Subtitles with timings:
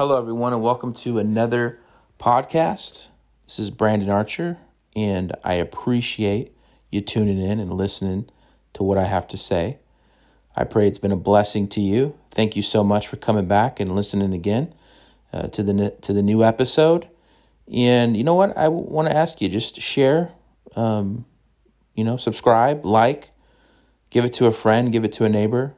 [0.00, 1.78] Hello, everyone, and welcome to another
[2.18, 3.08] podcast.
[3.46, 4.56] This is Brandon Archer,
[4.96, 6.56] and I appreciate
[6.90, 8.30] you tuning in and listening
[8.72, 9.76] to what I have to say.
[10.56, 12.18] I pray it's been a blessing to you.
[12.30, 14.72] Thank you so much for coming back and listening again
[15.34, 17.06] uh, to the to the new episode.
[17.70, 18.56] And you know what?
[18.56, 20.32] I want to ask you just share,
[20.76, 21.26] um,
[21.94, 23.32] you know, subscribe, like,
[24.08, 25.74] give it to a friend, give it to a neighbor,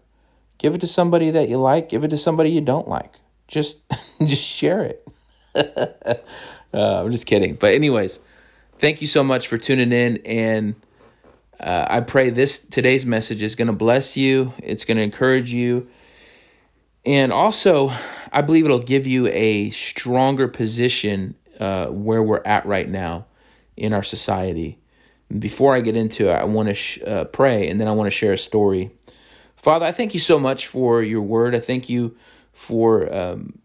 [0.58, 3.14] give it to somebody that you like, give it to somebody you don't like
[3.52, 3.78] just
[4.26, 5.06] just share it.
[6.74, 7.54] uh, I'm just kidding.
[7.54, 8.18] But anyways,
[8.78, 10.74] thank you so much for tuning in and
[11.60, 14.52] uh, I pray this today's message is going to bless you.
[14.58, 15.88] It's going to encourage you.
[17.04, 17.92] And also,
[18.32, 23.26] I believe it'll give you a stronger position uh, where we're at right now
[23.76, 24.78] in our society.
[25.38, 28.06] Before I get into it, I want to sh- uh, pray and then I want
[28.06, 28.90] to share a story.
[29.56, 31.54] Father, I thank you so much for your word.
[31.54, 32.16] I thank you
[32.52, 33.58] for um,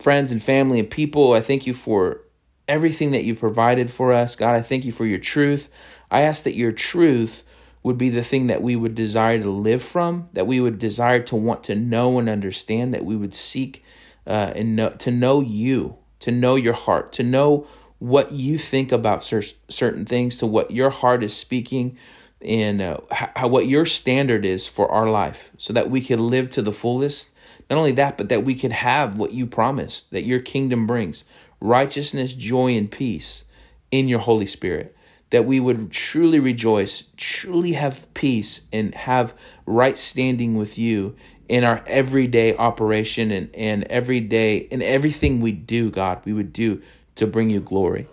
[0.00, 1.32] friends and family and people.
[1.32, 2.22] I thank you for
[2.66, 4.36] everything that you provided for us.
[4.36, 5.68] God, I thank you for your truth.
[6.10, 7.44] I ask that your truth
[7.82, 11.20] would be the thing that we would desire to live from, that we would desire
[11.20, 13.84] to want to know and understand, that we would seek
[14.26, 17.66] uh, and know, to know you, to know your heart, to know
[17.98, 21.98] what you think about cer- certain things, to what your heart is speaking,
[22.40, 26.48] and uh, how, what your standard is for our life, so that we can live
[26.50, 27.30] to the fullest
[27.70, 31.24] not only that, but that we could have what you promised, that your kingdom brings
[31.60, 33.44] righteousness, joy, and peace
[33.90, 34.96] in your Holy Spirit.
[35.30, 39.34] That we would truly rejoice, truly have peace, and have
[39.66, 41.16] right standing with you
[41.48, 46.52] in our everyday operation and, and every day in everything we do, God, we would
[46.52, 46.82] do
[47.16, 48.08] to bring you glory.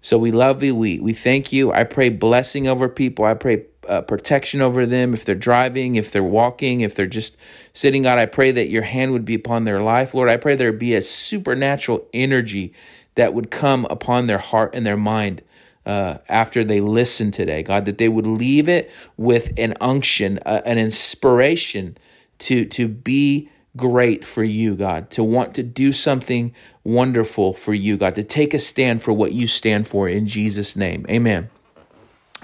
[0.00, 0.74] So we love you.
[0.74, 1.72] We, we thank you.
[1.72, 3.24] I pray blessing over people.
[3.24, 7.36] I pray uh, protection over them if they're driving, if they're walking, if they're just
[7.72, 8.02] sitting.
[8.02, 10.14] God, I pray that your hand would be upon their life.
[10.14, 12.72] Lord, I pray there be a supernatural energy
[13.14, 15.42] that would come upon their heart and their mind
[15.86, 17.62] uh, after they listen today.
[17.62, 21.96] God, that they would leave it with an unction, uh, an inspiration
[22.38, 27.96] to to be great for you, God, to want to do something wonderful for you,
[27.96, 31.04] God, to take a stand for what you stand for in Jesus' name.
[31.08, 31.50] Amen.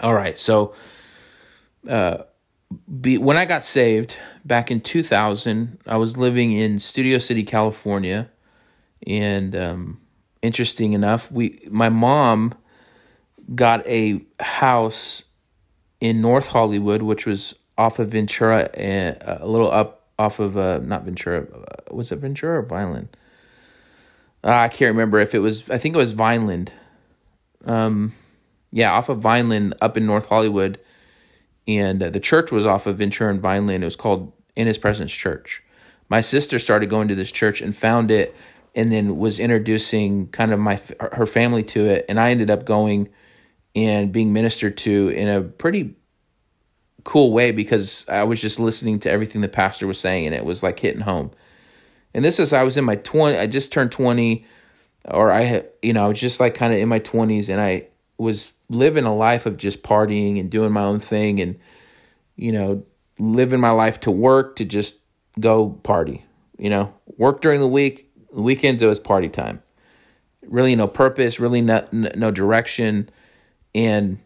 [0.03, 0.75] All right, so
[1.88, 2.18] uh,
[3.00, 8.30] be, when I got saved back in 2000, I was living in Studio City, California,
[9.06, 10.00] and um,
[10.42, 12.54] interesting enough, we my mom
[13.54, 15.24] got a house
[16.00, 20.56] in North Hollywood, which was off of Ventura and uh, a little up off of
[20.56, 23.08] uh, not Ventura, uh, was it Ventura or Vineland?
[24.44, 25.68] Uh, I can't remember if it was.
[25.70, 26.72] I think it was Vineland.
[27.64, 28.12] Um,
[28.70, 30.78] yeah, off of Vineland up in North Hollywood
[31.78, 33.84] and uh, the church was off of Ventura and Vineland.
[33.84, 35.62] It was called In His Presence Church.
[36.08, 38.34] My sister started going to this church and found it,
[38.75, 40.80] and then was introducing kind of my
[41.12, 43.09] her family to it, and I ended up going
[43.76, 45.94] and being ministered to in a pretty
[47.04, 50.44] cool way because I was just listening to everything the pastor was saying, and it
[50.44, 51.30] was like hitting home.
[52.12, 54.44] And this is I was in my twenty, I just turned twenty,
[55.04, 57.60] or I had you know I was just like kind of in my twenties, and
[57.60, 57.86] I
[58.19, 61.58] was living a life of just partying and doing my own thing and
[62.36, 62.82] you know
[63.19, 64.97] living my life to work to just
[65.39, 66.24] go party
[66.60, 66.92] you know?
[67.16, 69.60] Work during the week the weekends it was party time.
[70.47, 73.10] Really no purpose really no, no direction.
[73.74, 74.21] And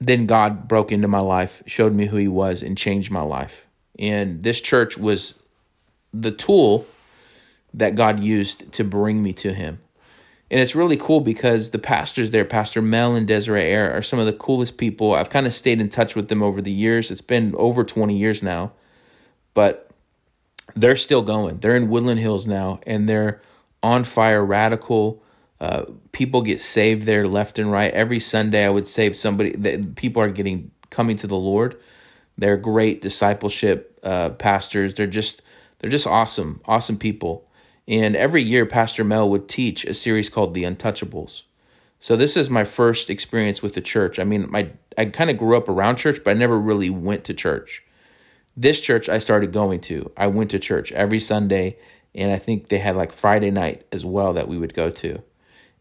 [0.00, 3.66] then god broke into my life showed me who he was and changed my life.
[3.98, 5.42] And this church was
[6.14, 6.86] the tool
[7.74, 9.80] that god used to bring me to him
[10.50, 14.18] and it's really cool because the pastors there, Pastor Mel and Desiree Ayres, are some
[14.18, 15.14] of the coolest people.
[15.14, 17.10] I've kind of stayed in touch with them over the years.
[17.10, 18.72] It's been over 20 years now,
[19.54, 19.90] but
[20.76, 21.58] they're still going.
[21.58, 23.40] They're in Woodland Hills now, and they're
[23.82, 25.22] on fire, radical.
[25.60, 27.92] Uh, people get saved there left and right.
[27.92, 31.80] Every Sunday, I would say somebody that people are getting coming to the Lord.
[32.38, 34.94] They're great discipleship uh, pastors.
[34.94, 35.42] They're just
[35.78, 37.48] they're just awesome, awesome people.
[37.88, 41.42] And every year, Pastor Mel would teach a series called The Untouchables.
[42.00, 44.18] So this is my first experience with the church.
[44.18, 47.24] I mean, my I kind of grew up around church, but I never really went
[47.24, 47.82] to church.
[48.56, 50.10] This church I started going to.
[50.16, 51.76] I went to church every Sunday,
[52.14, 55.22] and I think they had like Friday night as well that we would go to.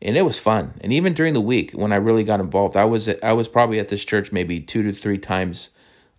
[0.02, 0.74] And it was fun.
[0.82, 3.80] And even during the week when I really got involved, I was I was probably
[3.80, 5.70] at this church maybe 2 to 3 times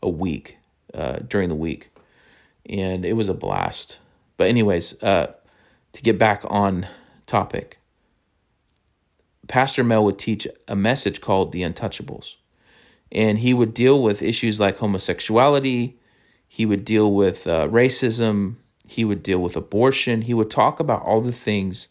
[0.03, 0.59] a week
[0.95, 1.91] uh, during the week.
[2.69, 3.99] And it was a blast.
[4.37, 5.33] But anyways, uh,
[5.97, 6.87] to get back on
[7.27, 7.79] topic,
[9.49, 12.37] Pastor Mel would teach a message called The Untouchables.
[13.11, 15.99] And he would deal with issues like homosexuality,
[16.49, 18.57] he would deal with uh, racism,
[18.89, 20.23] He would deal with abortion.
[20.23, 21.89] He would talk about all the things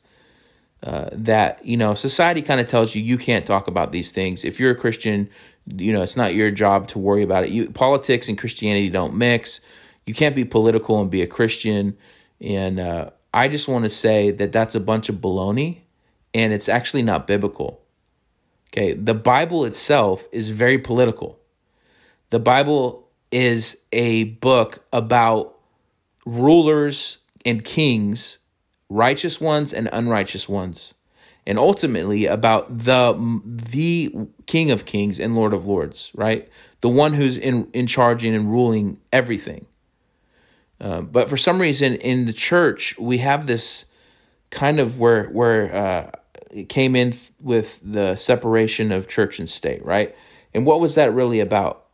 [0.83, 4.45] uh, that you know society kind of tells you you can't talk about these things.
[4.45, 5.29] If you're a Christian,
[5.65, 7.49] you know it's not your job to worry about it.
[7.49, 9.61] You, politics and Christianity don't mix.
[10.05, 11.97] You can't be political and be a Christian.
[12.39, 15.81] And uh, I just want to say that that's a bunch of baloney,
[16.33, 17.81] and it's actually not biblical.
[18.69, 21.37] Okay, the Bible itself is very political.
[22.29, 25.59] The Bible is a book about
[26.25, 28.37] rulers and kings,
[28.89, 30.93] righteous ones and unrighteous ones,
[31.45, 34.15] and ultimately about the the
[34.45, 36.47] King of Kings and Lord of Lords, right?
[36.79, 39.65] The one who's in in charge and ruling everything.
[40.85, 43.85] Uh, but for some reason in the church we have this
[44.51, 46.11] kind of where where uh,
[46.51, 50.15] it came in with the separation of church and state, right?
[50.53, 51.85] And what was that really about?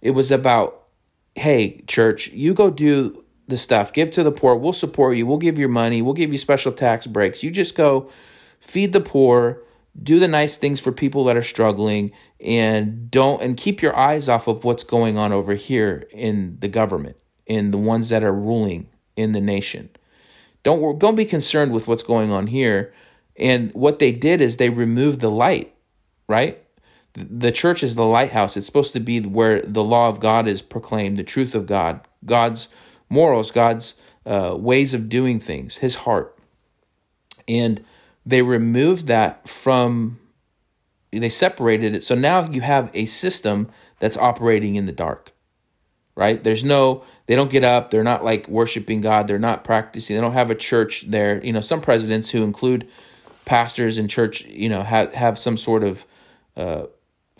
[0.00, 0.88] It was about,
[1.36, 5.38] hey, church, you go do the stuff, give to the poor, we'll support you, we'll
[5.38, 7.42] give you money, we'll give you special tax breaks.
[7.42, 8.10] You just go
[8.60, 9.62] feed the poor,
[10.02, 12.10] do the nice things for people that are struggling,
[12.40, 16.68] and don't and keep your eyes off of what's going on over here in the
[16.68, 17.16] government,
[17.48, 19.90] in the ones that are ruling in the nation.
[20.62, 22.92] Don't don't be concerned with what's going on here.
[23.36, 25.74] And what they did is they removed the light,
[26.28, 26.62] right?
[27.14, 28.56] The church is the lighthouse.
[28.56, 32.00] It's supposed to be where the law of God is proclaimed, the truth of God,
[32.24, 32.68] God's
[33.08, 33.96] morals, God's
[34.26, 36.36] uh, ways of doing things, His heart.
[37.46, 37.84] And
[38.26, 40.18] they removed that from,
[41.10, 42.04] they separated it.
[42.04, 45.32] So now you have a system that's operating in the dark,
[46.14, 46.42] right?
[46.44, 47.90] There's no, they don't get up.
[47.90, 49.28] They're not like worshiping God.
[49.28, 50.16] They're not practicing.
[50.16, 51.42] They don't have a church there.
[51.44, 52.88] You know, some presidents who include
[53.44, 56.04] pastors and church, you know, have, have some sort of
[56.56, 56.86] uh,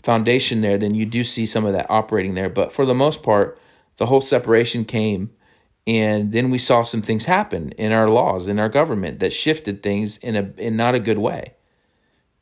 [0.02, 2.48] foundation there, then you do see some of that operating there.
[2.48, 3.58] But for the most part,
[3.96, 5.30] the whole separation came
[5.88, 9.82] and then we saw some things happen in our laws in our government that shifted
[9.82, 11.54] things in a in not a good way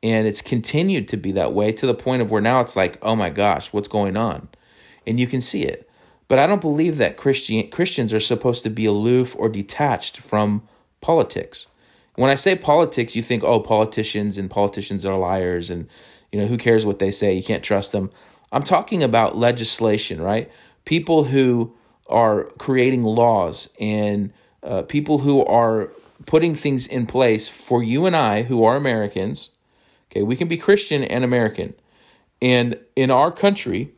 [0.02, 2.98] and it's continued to be that way to the point of where now it's like
[3.02, 4.48] oh my gosh what's going on
[5.06, 5.85] and you can see it
[6.28, 10.66] but i don't believe that christian christians are supposed to be aloof or detached from
[11.00, 11.66] politics
[12.14, 15.88] when i say politics you think oh politicians and politicians are liars and
[16.32, 18.10] you know who cares what they say you can't trust them
[18.52, 20.50] i'm talking about legislation right
[20.84, 21.74] people who
[22.08, 24.32] are creating laws and
[24.62, 25.90] uh, people who are
[26.24, 29.50] putting things in place for you and I who are Americans.
[30.10, 31.74] Okay, we can be Christian and American.
[32.40, 33.92] And in our country,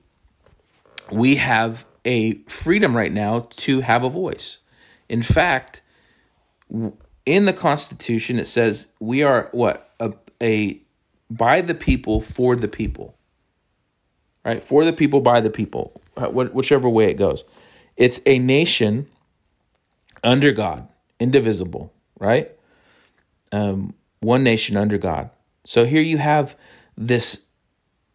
[1.11, 4.59] we have a freedom right now to have a voice.
[5.11, 5.83] In fact,
[7.27, 9.93] in the Constitution, it says we are what?
[10.01, 10.81] A, a
[11.31, 13.15] by the people, for the people.
[14.43, 14.65] Right?
[14.65, 17.45] For the people, by the people, whichever way it goes.
[17.99, 19.07] It's a nation
[20.25, 20.89] under God,
[21.21, 22.51] indivisible, right?
[23.53, 25.29] Um, one nation under God.
[25.67, 26.57] So here you have
[26.97, 27.43] this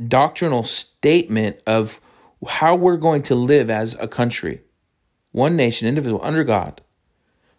[0.07, 2.01] doctrinal statement of
[2.47, 4.61] how we're going to live as a country.
[5.31, 6.81] One nation, individual, under God,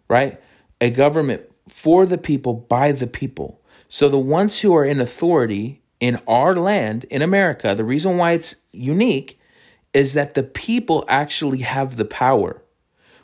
[0.07, 0.41] right?
[0.79, 3.61] A government for the people, by the people.
[3.89, 8.33] So the ones who are in authority in our land, in America, the reason why
[8.33, 9.39] it's unique
[9.93, 12.61] is that the people actually have the power.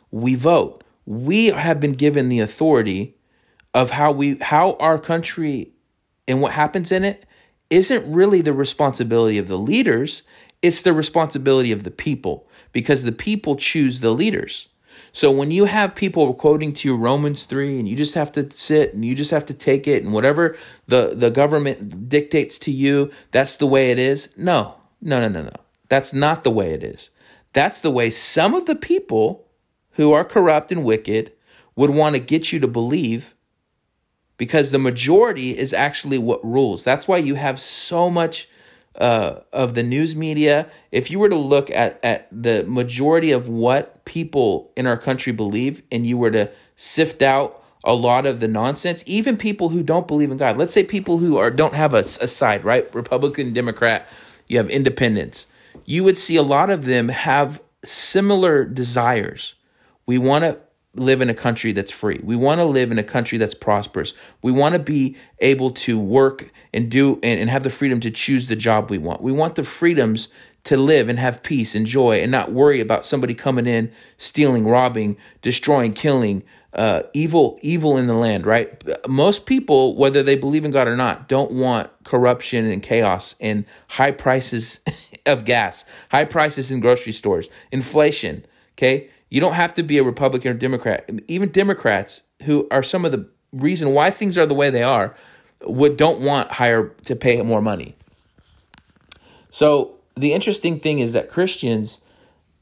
[0.09, 0.83] We vote.
[1.05, 3.17] We have been given the authority
[3.73, 5.73] of how we how our country
[6.27, 7.25] and what happens in it
[7.69, 10.23] isn't really the responsibility of the leaders,
[10.61, 14.67] it's the responsibility of the people because the people choose the leaders.
[15.13, 18.49] So when you have people quoting to you Romans 3 and you just have to
[18.51, 22.71] sit and you just have to take it and whatever the, the government dictates to
[22.71, 24.29] you, that's the way it is.
[24.37, 25.51] No, no, no, no, no.
[25.89, 27.09] That's not the way it is.
[27.53, 29.45] That's the way some of the people
[29.93, 31.33] who are corrupt and wicked
[31.75, 33.35] would want to get you to believe
[34.37, 36.83] because the majority is actually what rules.
[36.83, 38.47] That's why you have so much
[38.95, 40.69] uh, of the news media.
[40.91, 45.33] If you were to look at, at the majority of what people in our country
[45.33, 49.81] believe and you were to sift out a lot of the nonsense, even people who
[49.81, 52.93] don't believe in God, let's say people who are don't have a, a side, right?
[52.93, 54.07] Republican, Democrat,
[54.47, 55.47] you have independents
[55.85, 59.55] you would see a lot of them have similar desires.
[60.05, 60.59] We want to
[60.93, 62.19] live in a country that's free.
[62.23, 64.13] We want to live in a country that's prosperous.
[64.41, 68.11] We want to be able to work and do and, and have the freedom to
[68.11, 69.21] choose the job we want.
[69.21, 70.27] We want the freedoms
[70.65, 74.67] to live and have peace and joy and not worry about somebody coming in, stealing,
[74.67, 76.43] robbing, destroying, killing,
[76.73, 78.81] uh, evil, evil in the land, right?
[79.07, 83.65] Most people, whether they believe in God or not, don't want corruption and chaos and
[83.89, 84.79] high prices
[85.25, 88.45] of gas, high prices in grocery stores, inflation.
[88.77, 91.09] Okay, You don't have to be a Republican or Democrat.
[91.27, 95.15] Even Democrats, who are some of the reason why things are the way they are,
[95.63, 97.95] would don't want higher to pay more money.
[99.49, 102.01] So the interesting thing is that Christians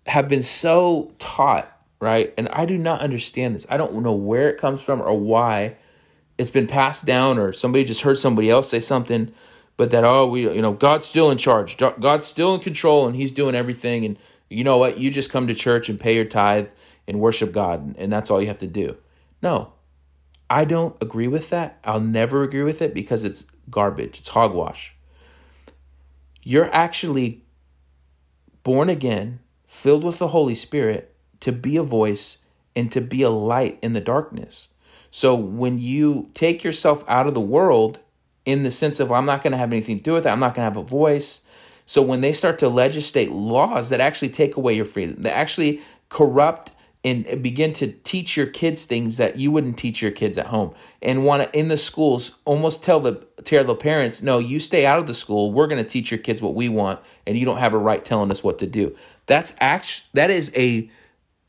[0.06, 2.34] have been so taught, right?
[2.38, 3.66] And I do not understand this.
[3.68, 5.76] I don't know where it comes from or why
[6.38, 9.32] it's been passed down or somebody just heard somebody else say something,
[9.76, 11.78] but that oh we you know God's still in charge.
[11.78, 14.18] God's still in control and he's doing everything and
[14.50, 15.00] you know what?
[15.00, 16.68] You just come to church and pay your tithe
[17.08, 18.98] and worship God and that's all you have to do.
[19.42, 19.74] No.
[20.50, 21.78] I don't agree with that.
[21.84, 24.20] I'll never agree with it because it's garbage.
[24.20, 24.96] It's hogwash.
[26.44, 27.44] You're actually
[28.64, 32.38] born again, filled with the Holy Spirit to be a voice
[32.76, 34.70] and to be a light in the darkness.
[35.12, 38.00] So when you take yourself out of the world
[38.46, 40.40] in the sense of I'm not going to have anything to do with it, I'm
[40.40, 41.42] not going to have a voice.
[41.90, 45.82] So when they start to legislate laws that actually take away your freedom, that actually
[46.10, 46.70] corrupt
[47.04, 50.76] and begin to teach your kids things that you wouldn't teach your kids at home
[51.02, 54.86] and want to in the schools almost tell the tell the parents no you stay
[54.86, 55.52] out of the school.
[55.52, 58.06] We're going to teach your kids what we want and you don't have a right
[58.06, 58.96] telling us what to do.
[59.26, 60.92] That's act that is a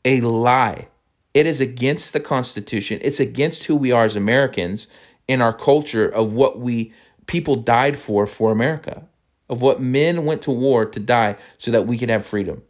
[0.03, 0.87] a lie.
[1.35, 2.97] It is against the Constitution.
[3.03, 4.87] It's against who we are as Americans
[5.27, 6.93] in our culture of what we
[7.27, 9.05] people died for for America,
[9.51, 12.63] of what men went to war to die so that we could have freedom.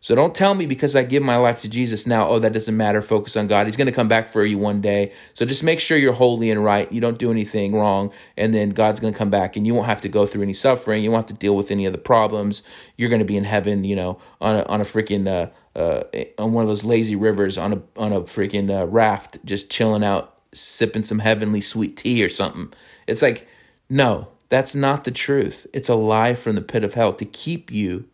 [0.00, 2.76] So don't tell me because I give my life to Jesus now, oh, that doesn't
[2.76, 3.02] matter.
[3.02, 3.66] Focus on God.
[3.66, 5.12] He's going to come back for you one day.
[5.34, 6.90] So just make sure you're holy and right.
[6.92, 8.12] You don't do anything wrong.
[8.36, 10.52] And then God's going to come back and you won't have to go through any
[10.52, 11.02] suffering.
[11.02, 12.62] You won't have to deal with any of the problems.
[12.96, 16.04] You're going to be in heaven, you know, on a, on a freaking, uh, uh,
[16.38, 20.04] on one of those lazy rivers on a on a freaking uh, raft, just chilling
[20.04, 22.72] out, sipping some heavenly sweet tea or something.
[23.06, 23.46] It's like,
[23.90, 25.66] no, that's not the truth.
[25.72, 28.08] It's a lie from the pit of hell to keep you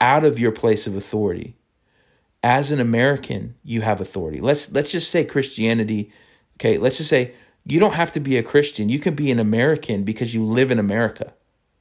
[0.00, 1.56] out of your place of authority.
[2.42, 4.40] As an American, you have authority.
[4.40, 6.10] Let's let's just say Christianity.
[6.56, 7.34] Okay, let's just say
[7.66, 8.88] you don't have to be a Christian.
[8.88, 11.34] You can be an American because you live in America.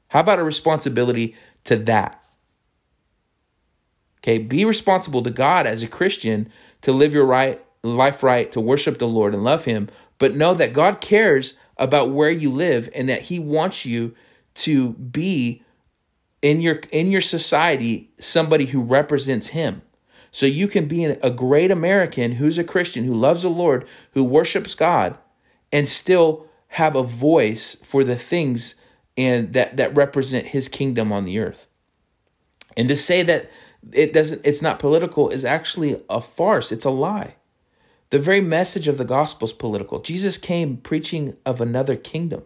[0.09, 2.21] How about a responsibility to that?
[4.19, 6.49] Okay, be responsible to God as a Christian
[6.81, 10.53] to live your right life right, to worship the Lord and love him, but know
[10.53, 14.13] that God cares about where you live and that he wants you
[14.55, 15.63] to be
[16.41, 19.81] in your in your society somebody who represents him.
[20.31, 24.23] So you can be a great American who's a Christian, who loves the Lord, who
[24.23, 25.17] worships God
[25.71, 28.75] and still have a voice for the things
[29.17, 31.67] and that that represent his kingdom on the earth.
[32.77, 33.49] And to say that
[33.91, 37.35] it doesn't it's not political is actually a farce it's a lie
[38.09, 39.99] the very message of the gospel is political.
[39.99, 42.43] Jesus came preaching of another kingdom.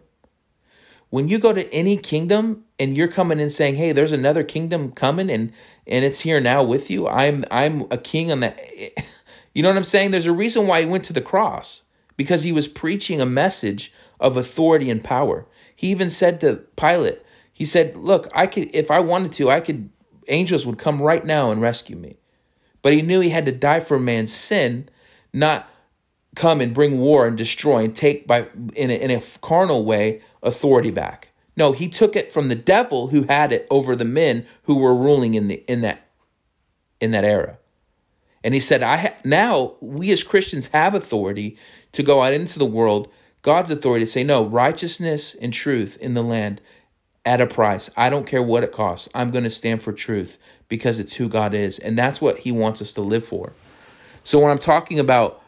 [1.10, 4.90] When you go to any kingdom and you're coming and saying hey there's another kingdom
[4.92, 5.52] coming and
[5.86, 8.58] and it's here now with you i'm i'm a king on that
[9.54, 10.10] you know what i'm saying?
[10.10, 11.82] There's a reason why he went to the cross
[12.16, 15.46] because he was preaching a message of authority and power.
[15.76, 19.60] He even said to pilate he said look i could if i wanted to i
[19.60, 19.88] could
[20.28, 22.16] angels would come right now and rescue me.
[22.82, 24.88] But he knew he had to die for man's sin,
[25.34, 25.68] not
[26.34, 30.22] come and bring war and destroy and take by in a, in a carnal way
[30.42, 31.28] authority back.
[31.56, 34.94] No, he took it from the devil who had it over the men who were
[34.94, 36.06] ruling in the in that
[37.00, 37.58] in that era.
[38.42, 41.56] And he said, "I ha- now we as Christians have authority
[41.92, 43.08] to go out into the world,
[43.42, 46.60] God's authority to say no, righteousness and truth in the land
[47.24, 47.90] at a price.
[47.96, 49.08] I don't care what it costs.
[49.14, 50.36] I'm going to stand for truth
[50.68, 51.78] because it's who God is.
[51.78, 53.52] And that's what He wants us to live for.
[54.24, 55.42] So when I'm talking about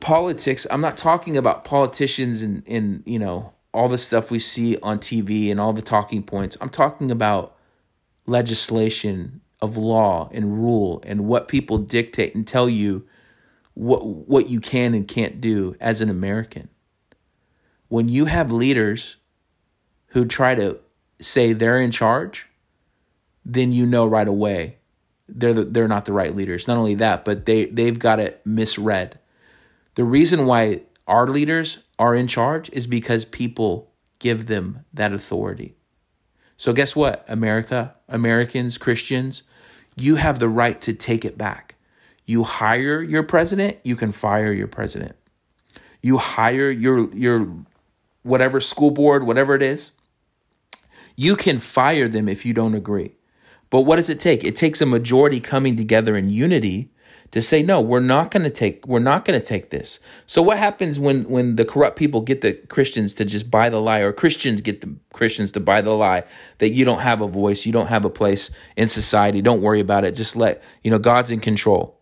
[0.00, 4.76] politics, I'm not talking about politicians and, and you know, all the stuff we see
[4.78, 6.56] on TV and all the talking points.
[6.60, 7.54] I'm talking about
[8.26, 13.06] legislation of law and rule and what people dictate and tell you
[13.74, 16.68] what what you can and can't do as an American.
[17.86, 19.16] When you have leaders
[20.08, 20.78] who try to
[21.20, 22.48] say they're in charge,
[23.44, 24.77] then you know right away
[25.28, 26.66] they're the, they're not the right leaders.
[26.66, 29.18] Not only that, but they they've got it misread.
[29.94, 35.74] The reason why our leaders are in charge is because people give them that authority.
[36.56, 37.24] So guess what?
[37.28, 39.42] America, Americans, Christians,
[39.96, 41.76] you have the right to take it back.
[42.24, 45.16] You hire your president, you can fire your president.
[46.02, 47.48] You hire your your
[48.22, 49.92] whatever school board, whatever it is,
[51.16, 53.17] you can fire them if you don't agree.
[53.70, 54.44] But what does it take?
[54.44, 56.90] It takes a majority coming together in unity
[57.30, 60.40] to say no we're not going to take we're not going to take this so
[60.40, 63.98] what happens when when the corrupt people get the christians to just buy the lie
[63.98, 66.24] or christians get the christians to buy the lie
[66.56, 69.78] that you don't have a voice you don't have a place in society don't worry
[69.78, 72.00] about it just let you know god's in control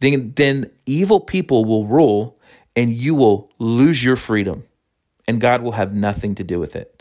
[0.00, 2.36] then then evil people will rule
[2.74, 4.64] and you will lose your freedom
[5.26, 6.95] and God will have nothing to do with it.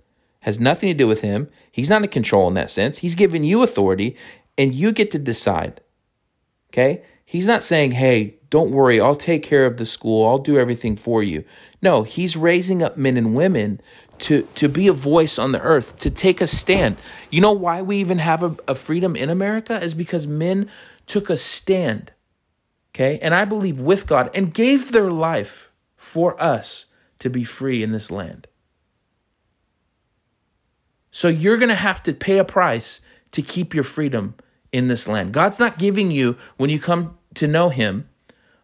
[0.45, 1.49] Has nothing to do with him.
[1.71, 2.99] He's not in control in that sense.
[2.99, 4.15] He's given you authority
[4.57, 5.81] and you get to decide.
[6.71, 7.03] Okay?
[7.25, 10.27] He's not saying, "Hey, don't worry, I'll take care of the school.
[10.27, 11.43] I'll do everything for you."
[11.81, 13.81] No, he's raising up men and women
[14.19, 16.97] to to be a voice on the earth, to take a stand.
[17.31, 20.69] You know why we even have a, a freedom in America is because men
[21.07, 22.11] took a stand
[22.95, 26.85] okay, and I believe with God, and gave their life for us
[27.19, 28.47] to be free in this land.
[31.15, 32.99] So you're going to have to pay a price
[33.31, 34.35] to keep your freedom
[34.73, 35.31] in this land.
[35.31, 38.09] God's not giving you when you come to know Him.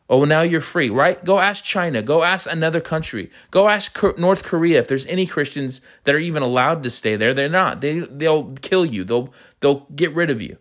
[0.09, 1.23] Oh, now you're free, right?
[1.23, 2.01] Go ask China.
[2.01, 3.31] Go ask another country.
[3.51, 7.33] Go ask North Korea if there's any Christians that are even allowed to stay there.
[7.33, 7.79] They're not.
[7.79, 9.05] They they'll kill you.
[9.05, 10.57] They'll they'll get rid of you.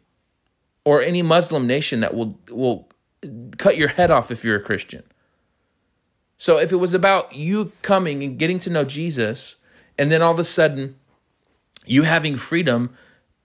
[0.85, 2.89] Or any Muslim nation that will will
[3.59, 5.03] cut your head off if you're a Christian.
[6.39, 9.57] So if it was about you coming and getting to know Jesus,
[9.99, 10.95] and then all of a sudden
[11.87, 12.91] you having freedom,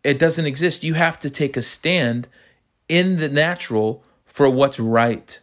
[0.04, 0.84] it doesn't exist.
[0.84, 2.28] You have to take a stand
[2.88, 5.40] in the natural for what's right.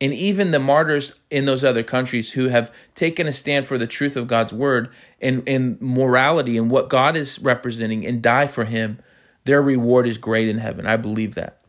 [0.00, 3.86] And even the martyrs in those other countries who have taken a stand for the
[3.86, 8.64] truth of God's word and, and morality and what God is representing and die for
[8.64, 9.00] him,
[9.44, 10.86] their reward is great in heaven.
[10.86, 11.60] I believe that.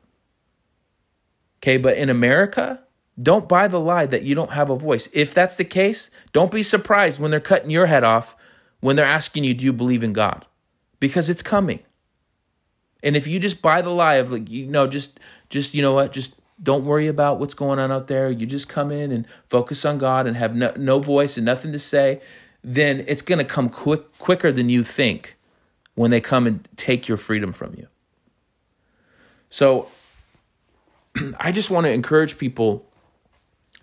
[1.58, 2.84] Okay, but in America,
[3.21, 5.10] don't buy the lie that you don't have a voice.
[5.12, 8.38] If that's the case, don't be surprised when they're cutting your head off
[8.79, 10.45] when they're asking you, Do you believe in God?
[10.99, 11.79] Because it's coming.
[13.01, 15.93] And if you just buy the lie of like, you know, just, just, you know
[15.93, 18.29] what, just don't worry about what's going on out there.
[18.29, 21.71] You just come in and focus on God and have no, no voice and nothing
[21.71, 22.21] to say,
[22.63, 25.37] then it's going to come quick, quicker than you think
[25.95, 27.87] when they come and take your freedom from you.
[29.49, 29.87] So
[31.39, 32.85] I just want to encourage people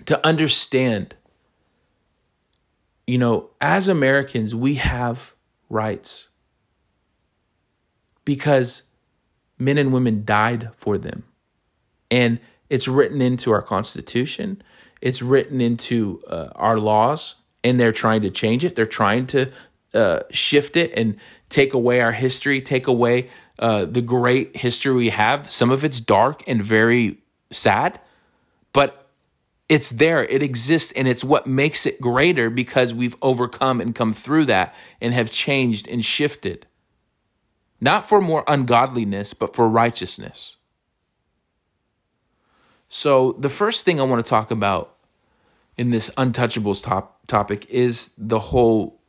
[0.05, 1.16] to understand
[3.07, 5.35] you know, as Americans, we have
[5.69, 6.29] rights
[8.25, 8.85] because
[9.59, 11.25] men and women died for them.
[12.11, 14.63] And it's written into our Constitution,
[15.01, 18.75] it's written into uh, our laws, and they're trying to change it.
[18.77, 19.53] They're trying to
[19.95, 21.17] uh, shift it and
[21.49, 25.51] take away our history, take away uh, the great history we have.
[25.51, 27.19] Some of it's dark and very
[27.53, 28.01] sad,
[28.73, 29.06] but
[29.69, 34.13] it's there, it exists, and it's what makes it greater because we've overcome and come
[34.13, 36.67] through that and have changed and shifted.
[37.81, 40.57] Not for more ungodliness, but for righteousness.
[42.89, 44.97] So, the first thing I want to talk about
[45.77, 49.01] in this untouchables top, topic is the whole,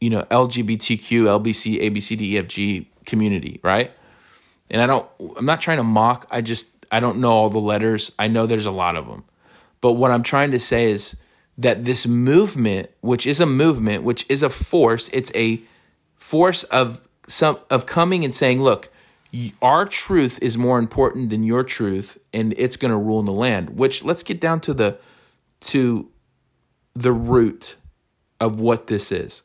[0.00, 3.92] you know, LGBTQ, LBC, ABCDEFG community, right?
[4.70, 6.26] And I don't, I'm not trying to mock.
[6.30, 8.10] I just I don't know all the letters.
[8.18, 9.24] I know there's a lot of them.
[9.82, 11.16] But what I'm trying to say is
[11.58, 15.60] that this movement, which is a movement, which is a force, it's a
[16.16, 18.88] force of some of coming and saying, look,
[19.60, 23.32] our truth is more important than your truth and it's going to rule in the
[23.32, 24.98] land which let's get down to the
[25.60, 26.10] to
[26.94, 27.76] the root
[28.38, 29.40] of what this is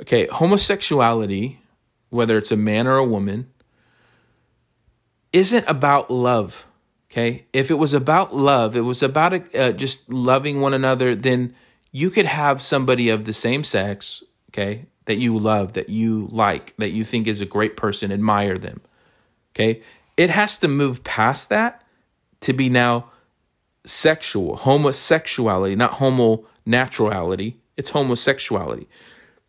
[0.00, 1.58] okay homosexuality
[2.10, 3.50] whether it's a man or a woman
[5.32, 6.66] isn't about love.
[7.10, 7.46] Okay.
[7.52, 11.54] If it was about love, it was about uh, just loving one another, then
[11.90, 16.74] you could have somebody of the same sex, okay, that you love, that you like,
[16.76, 18.82] that you think is a great person, admire them.
[19.54, 19.82] Okay.
[20.16, 21.82] It has to move past that
[22.40, 23.10] to be now
[23.86, 27.54] sexual, homosexuality, not homo naturality.
[27.76, 28.86] It's homosexuality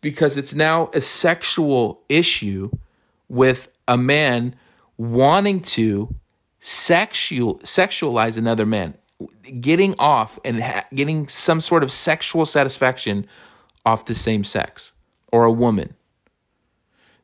[0.00, 2.70] because it's now a sexual issue
[3.28, 4.54] with a man
[4.96, 6.14] wanting to
[6.60, 8.94] sexual sexualize another man,
[9.60, 13.26] getting off and ha- getting some sort of sexual satisfaction
[13.84, 14.92] off the same sex
[15.32, 15.94] or a woman.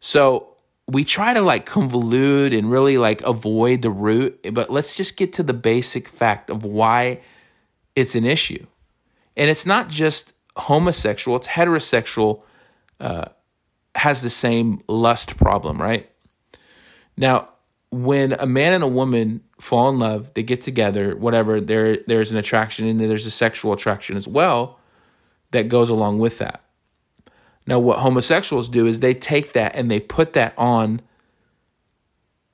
[0.01, 0.57] So
[0.89, 5.33] we try to like convolute and really like avoid the root, but let's just get
[5.35, 7.21] to the basic fact of why
[7.95, 8.67] it's an issue.
[9.37, 12.43] And it's not just homosexual, it's heterosexual
[13.01, 13.27] uh,
[13.95, 16.11] has the same lust problem, right?
[17.17, 17.49] Now,
[17.91, 22.31] when a man and a woman fall in love, they get together, whatever, there there's
[22.31, 24.79] an attraction and there's a sexual attraction as well
[25.53, 26.63] that goes along with that.
[27.67, 31.01] Now, what homosexuals do is they take that and they put that on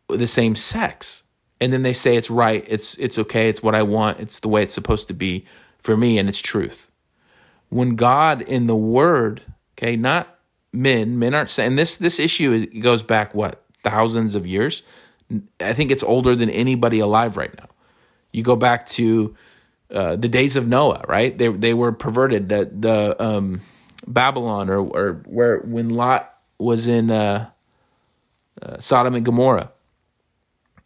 [0.09, 1.23] the same sex.
[1.61, 4.49] And then they say it's right, it's it's okay, it's what I want, it's the
[4.49, 5.47] way it's supposed to be
[5.79, 6.91] for me, and it's truth.
[7.69, 9.43] When God in the Word,
[9.79, 10.39] okay, not
[10.73, 14.83] men, men aren't saying this this issue goes back what thousands of years
[15.61, 17.69] I think it's older than anybody alive right now.
[18.33, 19.37] You go back to
[19.93, 21.37] uh, the days of Noah, right?
[21.37, 22.49] They they were perverted.
[22.49, 23.61] The the um,
[24.07, 27.51] Babylon or or where when Lot was in uh,
[28.61, 29.71] uh, Sodom and Gomorrah,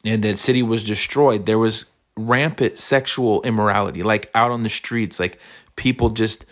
[0.04, 1.46] and that city was destroyed.
[1.46, 5.38] There was rampant sexual immorality, like out on the streets, like
[5.76, 6.44] people just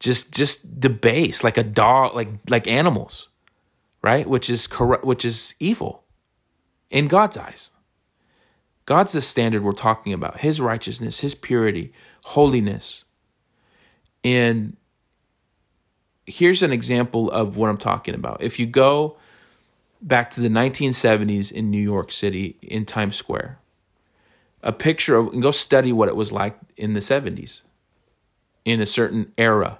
[0.00, 3.28] just just debase, like a dog, like like animals,
[4.02, 4.26] right?
[4.26, 6.04] Which is corrupt, which is evil
[6.90, 7.70] in God's eyes.
[8.86, 11.92] God's the standard we're talking about His righteousness, His purity,
[12.24, 13.04] holiness.
[14.24, 14.76] And
[16.26, 18.42] here's an example of what I'm talking about.
[18.42, 19.16] If you go
[20.00, 23.58] back to the 1970s in New York City in Times Square,
[24.62, 27.62] a picture of, and go study what it was like in the 70s
[28.64, 29.78] in a certain era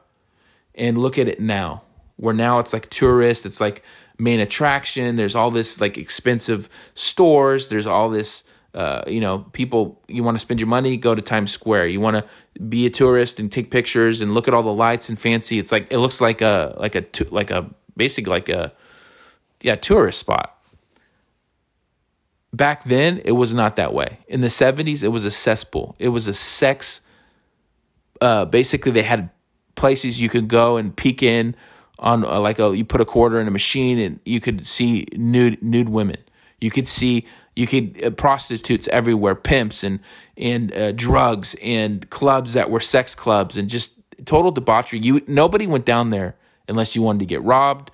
[0.75, 1.83] and look at it now,
[2.17, 3.83] where now it's like tourist, it's like
[4.19, 5.17] main attraction.
[5.17, 10.35] There's all this like expensive stores, there's all this uh, you know, people, you want
[10.35, 11.87] to spend your money, go to Times Square.
[11.89, 15.09] You want to be a tourist and take pictures and look at all the lights
[15.09, 15.59] and fancy.
[15.59, 18.73] It's like it looks like a like a like a basically like a
[19.63, 20.55] yeah tourist spot.
[22.53, 24.21] Back then, it was not that way.
[24.29, 25.97] In the seventies, it was a cesspool.
[25.99, 27.01] It was a sex.
[28.21, 29.31] Uh, basically, they had
[29.77, 31.57] places you could go and peek in
[31.99, 35.07] on uh, like a you put a quarter in a machine and you could see
[35.13, 36.19] nude nude women.
[36.61, 40.01] You could see you could uh, prostitutes everywhere, pimps and
[40.37, 45.01] and uh, drugs and clubs that were sex clubs and just total debauchery.
[45.01, 46.37] You nobody went down there
[46.69, 47.91] unless you wanted to get robbed.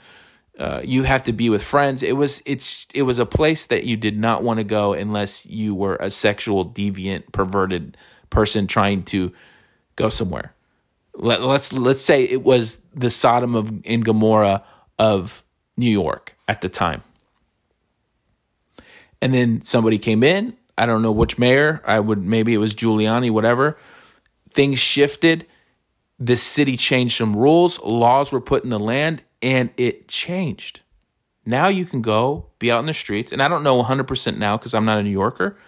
[0.59, 2.03] Uh, you have to be with friends.
[2.03, 5.47] It was it's it was a place that you did not want to go unless
[5.47, 7.97] you were a sexual deviant, perverted
[8.31, 9.33] person trying to
[9.97, 10.53] go somewhere.
[11.17, 14.65] Let, let's let's say it was the Sodom of in Gomorrah
[14.99, 15.43] of
[15.77, 17.03] New York at the time.
[19.21, 20.57] And then somebody came in.
[20.77, 21.83] I don't know which mayor.
[21.87, 23.79] I would maybe it was Giuliani, whatever.
[24.51, 25.47] Things shifted.
[26.19, 27.81] The city changed some rules.
[27.83, 30.81] Laws were put in the land, and it changed.
[31.47, 34.57] Now you can go be out in the streets, and I don't know 100% now
[34.57, 35.59] because I'm not a New Yorker.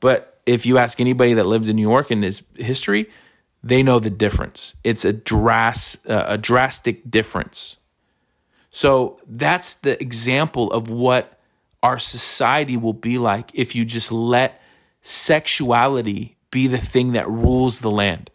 [0.00, 3.08] But if you ask anybody that lives in New York and is history,
[3.62, 4.74] they know the difference.
[4.82, 7.78] It's a dras- uh, a drastic difference.
[8.70, 11.38] So that's the example of what
[11.82, 14.60] our society will be like if you just let
[15.02, 18.30] sexuality be the thing that rules the land.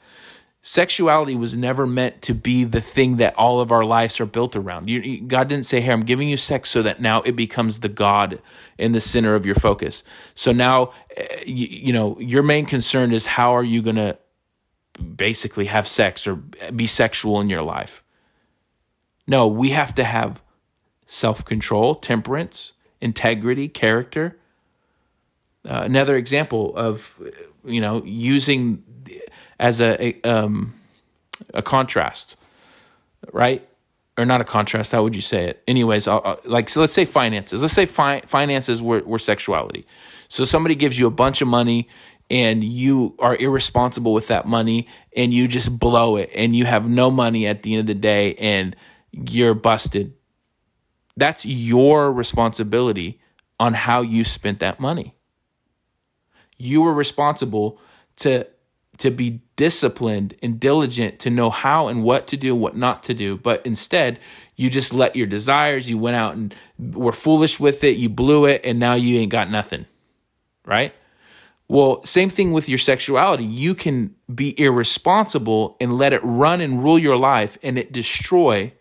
[0.61, 4.53] Sexuality was never meant to be the thing that all of our lives are built
[4.53, 4.89] around.
[4.89, 7.89] You, God didn't say, Here, I'm giving you sex so that now it becomes the
[7.89, 8.41] God
[8.77, 10.03] in the center of your focus.
[10.35, 14.17] So now, eh, you, you know, your main concern is how are you going to
[15.15, 18.03] basically have sex or be sexual in your life?
[19.27, 20.41] No, we have to have
[21.05, 24.37] self control, temperance, integrity, character.
[25.65, 27.13] Uh, another example of
[27.65, 28.83] you know using
[29.59, 30.73] as a, a um
[31.53, 32.35] a contrast,
[33.33, 33.67] right?
[34.17, 34.93] Or not a contrast.
[34.93, 35.61] How would you say it?
[35.67, 36.81] Anyways, I'll, I'll, like so.
[36.81, 37.61] Let's say finances.
[37.61, 39.85] Let's say fi- finances were, were sexuality.
[40.29, 41.87] So somebody gives you a bunch of money
[42.29, 46.87] and you are irresponsible with that money and you just blow it and you have
[46.87, 48.75] no money at the end of the day and
[49.11, 50.13] you're busted
[51.17, 53.19] that's your responsibility
[53.59, 55.15] on how you spent that money.
[56.57, 57.81] You were responsible
[58.17, 58.47] to
[58.99, 63.13] to be disciplined and diligent to know how and what to do, what not to
[63.13, 63.37] do.
[63.37, 64.19] But instead,
[64.55, 68.45] you just let your desires, you went out and were foolish with it, you blew
[68.45, 69.85] it, and now you ain't got nothing.
[70.65, 70.95] Right?
[71.69, 73.43] Well, same thing with your sexuality.
[73.43, 78.73] You can be irresponsible and let it run and rule your life and it destroy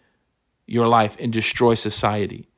[0.66, 2.48] your life and destroy society.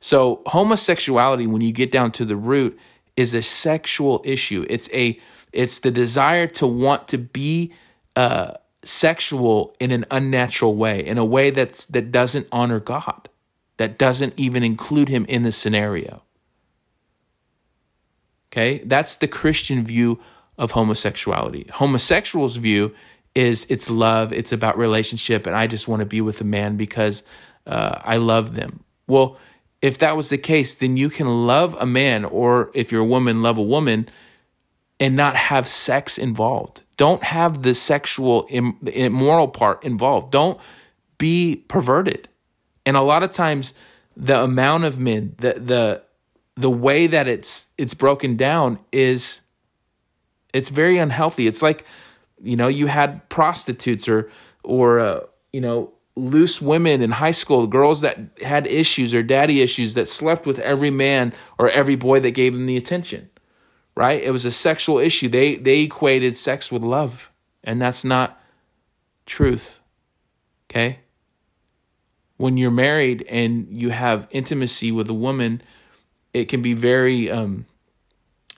[0.00, 2.78] So, homosexuality, when you get down to the root,
[3.16, 4.66] is a sexual issue.
[4.68, 5.18] It's a
[5.52, 7.72] it's the desire to want to be
[8.16, 13.28] uh, sexual in an unnatural way, in a way that's that doesn't honor God,
[13.76, 16.22] that doesn't even include Him in the scenario.
[18.54, 20.20] Okay, that's the Christian view
[20.56, 21.68] of homosexuality.
[21.72, 22.94] Homosexuals' view
[23.34, 26.76] is it's love, it's about relationship, and I just want to be with a man
[26.76, 27.24] because
[27.66, 28.84] uh, I love them.
[29.08, 29.38] Well,
[29.82, 33.04] if that was the case, then you can love a man, or if you're a
[33.04, 34.08] woman, love a woman,
[35.00, 36.82] and not have sex involved.
[36.96, 40.30] Don't have the sexual, immoral part involved.
[40.30, 40.60] Don't
[41.18, 42.28] be perverted.
[42.86, 43.74] And a lot of times,
[44.16, 46.02] the amount of men, the the
[46.56, 49.40] the way that it's it's broken down is
[50.52, 51.46] it's very unhealthy.
[51.46, 51.84] It's like
[52.42, 54.30] you know, you had prostitutes or
[54.62, 55.20] or uh,
[55.52, 60.08] you know loose women in high school, girls that had issues or daddy issues that
[60.08, 63.30] slept with every man or every boy that gave them the attention.
[63.96, 64.22] Right?
[64.22, 65.28] It was a sexual issue.
[65.28, 67.30] They they equated sex with love,
[67.62, 68.40] and that's not
[69.26, 69.80] truth.
[70.70, 71.00] Okay?
[72.36, 75.62] When you're married and you have intimacy with a woman,
[76.34, 77.64] it can be very um,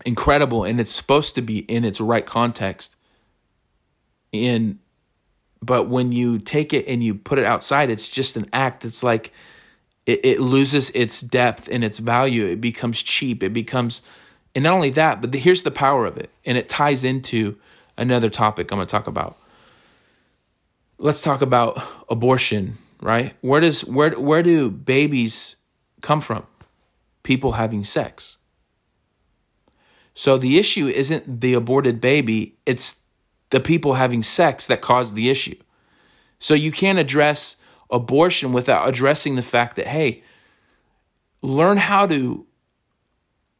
[0.05, 2.97] incredible and it's supposed to be in its right context.
[4.33, 4.79] And
[5.62, 8.85] but when you take it and you put it outside, it's just an act.
[8.85, 9.33] It's like
[10.07, 12.47] it, it loses its depth and its value.
[12.47, 13.43] It becomes cheap.
[13.43, 14.03] It becomes,
[14.55, 17.57] and not only that, but the, here's the power of it, and it ties into
[17.97, 19.39] another topic I'm going to talk about.
[20.99, 23.35] Let's talk about abortion, right?
[23.41, 25.57] Where does where where do babies
[26.01, 26.47] come from?
[27.27, 28.37] People having sex.
[30.15, 33.01] So the issue isn't the aborted baby, it's
[33.51, 35.57] the people having sex that caused the issue.
[36.39, 37.57] So you can't address
[37.91, 40.23] abortion without addressing the fact that, hey,
[41.43, 42.47] learn how to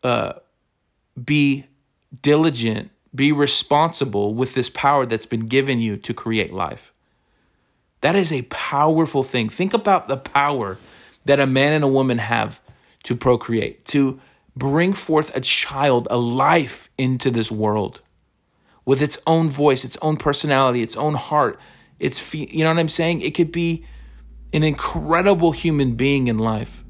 [0.05, 0.35] uh,
[1.23, 1.67] be
[2.23, 6.93] diligent, be responsible with this power that's been given you to create life.
[8.01, 9.49] That is a powerful thing.
[9.49, 10.79] Think about the power
[11.25, 12.61] that a man and a woman have
[13.07, 14.21] to procreate, to
[14.57, 18.01] bring forth a child, a life into this world
[18.85, 21.61] with its own voice, its own personality, its own heart.
[22.01, 23.21] It's you know what I'm saying?
[23.21, 23.87] It could be
[24.53, 26.83] an incredible human being in life.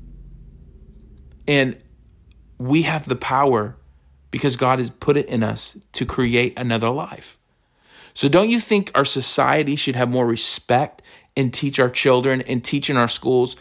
[1.46, 1.76] And
[2.56, 3.76] we have the power
[4.30, 7.38] because God has put it in us to create another life.
[8.14, 11.02] So don't you think our society should have more respect
[11.36, 13.54] and teach our children and teach in our schools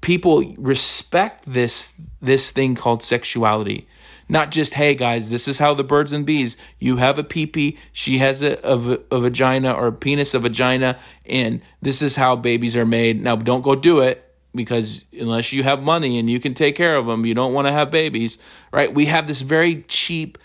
[0.00, 3.86] people respect this this thing called sexuality
[4.30, 7.76] not just, hey guys, this is how the birds and bees, you have a peepee,
[7.92, 12.36] she has a, a, a vagina or a penis, a vagina, and this is how
[12.36, 13.20] babies are made.
[13.20, 16.94] Now, don't go do it because unless you have money and you can take care
[16.94, 18.38] of them, you don't want to have babies,
[18.72, 18.94] right?
[18.94, 20.38] We have this very cheap,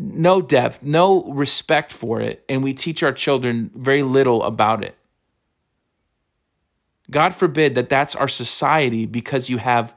[0.00, 4.96] no depth, no respect for it, and we teach our children very little about it.
[7.10, 9.94] God forbid that that's our society because you have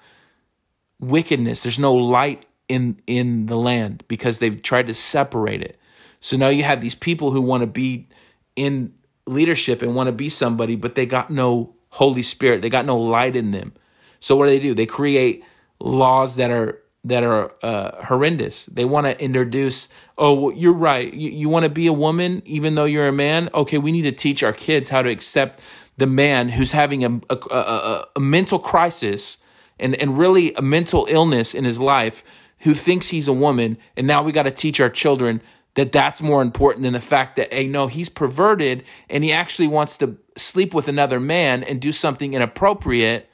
[1.00, 1.64] wickedness.
[1.64, 5.80] There's no light in in the land because they've tried to separate it.
[6.22, 8.08] So now you have these people who want to be
[8.56, 8.94] in
[9.26, 12.62] leadership and want to be somebody, but they got no Holy Spirit.
[12.62, 13.74] They got no light in them.
[14.20, 14.74] So what do they do?
[14.74, 15.44] They create
[15.80, 18.66] laws that are that are uh, horrendous.
[18.66, 19.88] They want to introduce.
[20.18, 21.12] Oh, well, you're right.
[21.14, 23.50] You, you want to be a woman even though you're a man.
[23.54, 25.62] Okay, we need to teach our kids how to accept
[26.00, 29.38] the man who's having a, a, a, a mental crisis
[29.78, 32.24] and, and really a mental illness in his life
[32.60, 35.42] who thinks he's a woman, and now we got to teach our children
[35.76, 39.68] that that's more important than the fact that hey no he's perverted and he actually
[39.68, 43.30] wants to sleep with another man and do something inappropriate.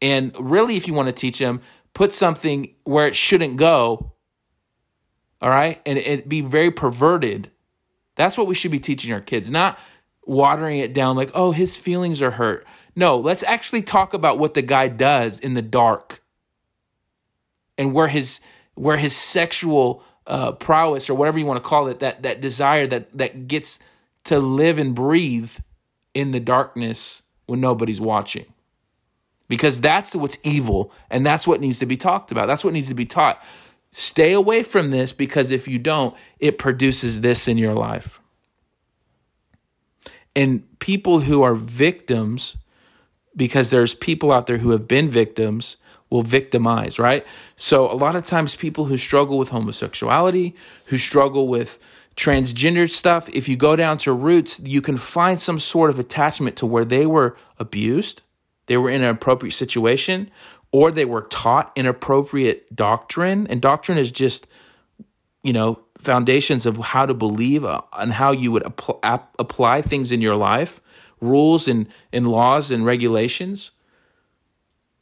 [0.00, 1.60] And really if you want to teach him
[1.94, 4.12] put something where it shouldn't go
[5.40, 5.80] all right?
[5.86, 7.50] And it be very perverted.
[8.16, 9.78] That's what we should be teaching our kids not
[10.28, 14.54] watering it down like oh his feelings are hurt no let's actually talk about what
[14.54, 16.22] the guy does in the dark
[17.78, 18.40] and where his
[18.74, 22.86] where his sexual uh, prowess or whatever you want to call it, that that desire
[22.86, 23.78] that that gets
[24.24, 25.52] to live and breathe
[26.12, 28.44] in the darkness when nobody's watching.
[29.48, 32.46] Because that's what's evil and that's what needs to be talked about.
[32.46, 33.42] That's what needs to be taught.
[33.92, 38.20] Stay away from this because if you don't, it produces this in your life.
[40.38, 42.56] And people who are victims,
[43.34, 45.78] because there's people out there who have been victims,
[46.10, 47.26] will victimize, right?
[47.56, 50.54] So a lot of times people who struggle with homosexuality,
[50.86, 51.80] who struggle with
[52.14, 56.54] transgender stuff, if you go down to roots, you can find some sort of attachment
[56.58, 58.22] to where they were abused,
[58.66, 60.30] they were in an appropriate situation,
[60.70, 63.48] or they were taught inappropriate doctrine.
[63.48, 64.46] And doctrine is just,
[65.42, 68.64] you know, foundations of how to believe uh, and how you would
[69.02, 70.80] apply things in your life,
[71.20, 73.72] rules and, and laws and regulations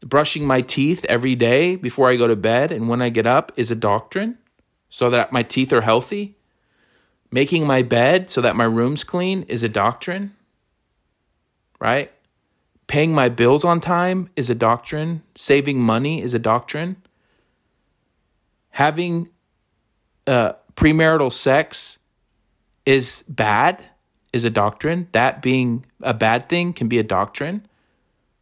[0.01, 3.53] brushing my teeth every day before I go to bed and when I get up
[3.57, 4.39] is a doctrine
[4.89, 6.37] so that my teeth are healthy.
[7.31, 10.35] Making my bed so that my room's clean is a doctrine,
[11.81, 12.13] right?
[12.87, 15.23] Paying my bills on time is a doctrine.
[15.37, 16.97] Saving money is a doctrine.
[18.71, 19.29] Having
[20.27, 21.99] uh, premarital sex
[22.85, 23.83] is bad,
[24.33, 25.09] is a doctrine.
[25.13, 27.67] That being a bad thing can be a doctrine,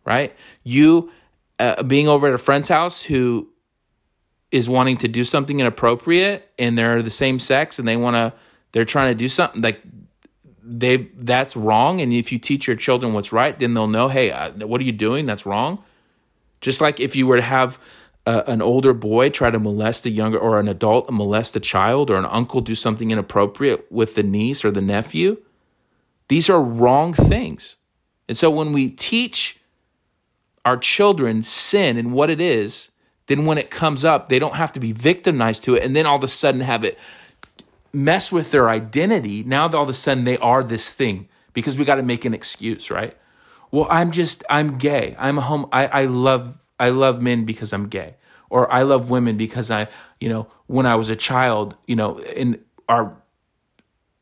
[0.05, 0.35] right?
[0.63, 1.11] You
[1.59, 3.49] uh, being over at a friend's house who
[4.51, 8.33] is wanting to do something inappropriate and they're the same sex and they want to
[8.73, 9.81] they're trying to do something like
[10.63, 14.31] they that's wrong and if you teach your children what's right then they'll know hey
[14.31, 15.83] uh, what are you doing that's wrong
[16.61, 17.79] just like if you were to have
[18.27, 22.11] uh, an older boy try to molest a younger or an adult molest a child
[22.11, 25.37] or an uncle do something inappropriate with the niece or the nephew
[26.29, 27.77] these are wrong things.
[28.29, 29.61] And so when we teach
[30.65, 32.91] our children sin and what it is
[33.27, 36.07] then when it comes up they don't have to be victimized to it and then
[36.07, 36.99] all of a sudden have it
[37.93, 39.43] mess with their identity.
[39.43, 42.33] Now all of a sudden they are this thing because we got to make an
[42.33, 43.17] excuse right?
[43.71, 45.15] Well i'm just i'm gay.
[45.19, 48.17] I'm a home I, I love I love men because I'm gay,
[48.51, 49.89] or I love women because I,
[50.21, 53.17] you know, when I was a child, you know, in our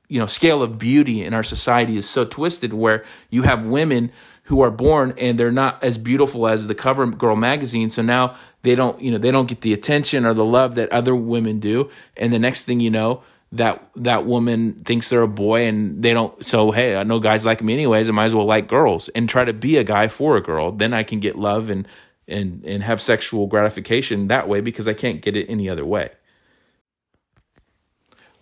[0.09, 4.13] you know scale of beauty in our society is so twisted where you have women
[4.45, 7.89] who are born and they're not as beautiful as the cover girl magazine.
[7.89, 10.91] So now they don't you know they don't get the attention or the love that
[10.93, 11.89] other women do.
[12.15, 16.15] And the next thing you know that that woman thinks they're a boy and they
[16.15, 19.11] don't so hey i know guys like me anyways i might as well like girls
[19.11, 20.71] and try to be a guy for a girl.
[20.71, 21.87] Then i can get love and
[22.33, 26.11] and and have sexual gratification that way because I can't get it any other way.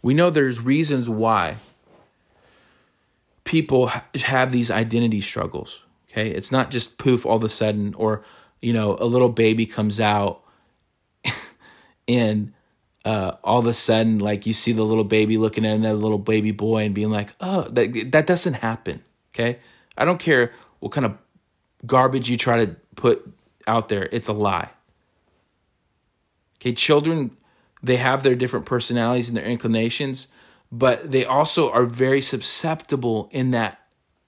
[0.03, 1.57] We know there's reasons why
[3.45, 5.83] people have these identity struggles.
[6.11, 8.25] Okay, it's not just poof all of a sudden, or
[8.61, 10.43] you know, a little baby comes out
[12.09, 12.53] and
[13.05, 16.19] uh, all of a sudden, like you see the little baby looking at another little
[16.19, 19.03] baby boy and being like, "Oh, that that doesn't happen."
[19.35, 19.59] Okay,
[19.97, 21.17] I don't care what kind of
[21.87, 23.27] garbage you try to put
[23.71, 24.71] out there, it's a lie.
[26.59, 27.37] Okay, children,
[27.83, 30.27] they have their different personalities and their inclinations,
[30.71, 33.79] but they also are very susceptible in that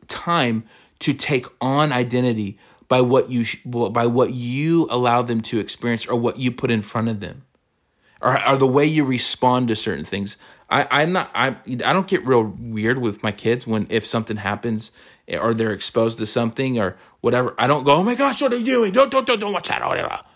[0.09, 0.64] time
[1.00, 3.44] to take on identity by what you
[3.90, 7.42] by what you allow them to experience or what you put in front of them
[8.20, 10.37] or, or the way you respond to certain things
[10.68, 14.37] I, i'm not I, I don't get real weird with my kids when if something
[14.37, 14.92] happens
[15.26, 18.52] eh, or they're exposed to something or whatever, I don't go, oh my gosh, what
[18.52, 18.92] are you doing?
[18.92, 20.26] Don't, don't, don't, don't watch that.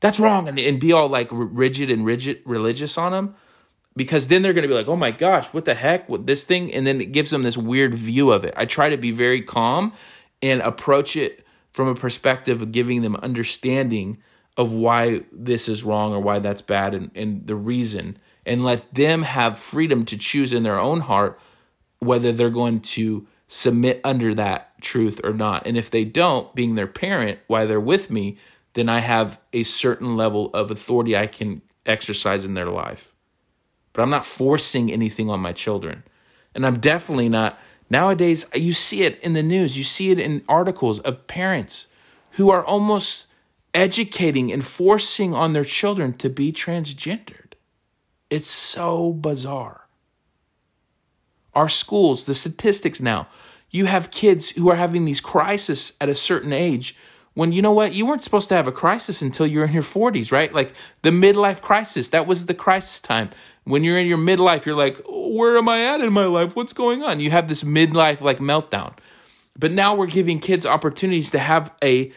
[0.00, 0.48] That's wrong.
[0.48, 3.36] And, and be all like rigid and rigid religious on them
[3.94, 6.42] because then they're going to be like, oh my gosh, what the heck with this
[6.42, 6.72] thing?
[6.74, 8.54] And then it gives them this weird view of it.
[8.56, 9.92] I try to be very calm
[10.42, 14.18] and approach it from a perspective of giving them understanding
[14.56, 18.92] of why this is wrong or why that's bad and, and the reason and let
[18.94, 21.40] them have freedom to choose in their own heart
[22.00, 25.66] whether they're going to submit under that truth or not.
[25.66, 28.38] And if they don't, being their parent while they're with me,
[28.74, 33.14] then I have a certain level of authority I can exercise in their life.
[33.92, 36.02] But I'm not forcing anything on my children.
[36.54, 37.58] And I'm definitely not.
[37.90, 41.88] Nowadays, you see it in the news, you see it in articles of parents
[42.32, 43.26] who are almost
[43.74, 47.54] educating and forcing on their children to be transgendered.
[48.30, 49.88] It's so bizarre.
[51.54, 53.28] Our schools, the statistics now,
[53.72, 56.94] you have kids who are having these crises at a certain age
[57.34, 59.82] when you know what you weren't supposed to have a crisis until you're in your
[59.82, 60.54] 40s right?
[60.54, 63.30] Like the midlife crisis that was the crisis time.
[63.64, 66.54] When you're in your midlife you're like where am i at in my life?
[66.54, 67.18] What's going on?
[67.18, 68.94] You have this midlife like meltdown.
[69.58, 72.12] But now we're giving kids opportunities to have a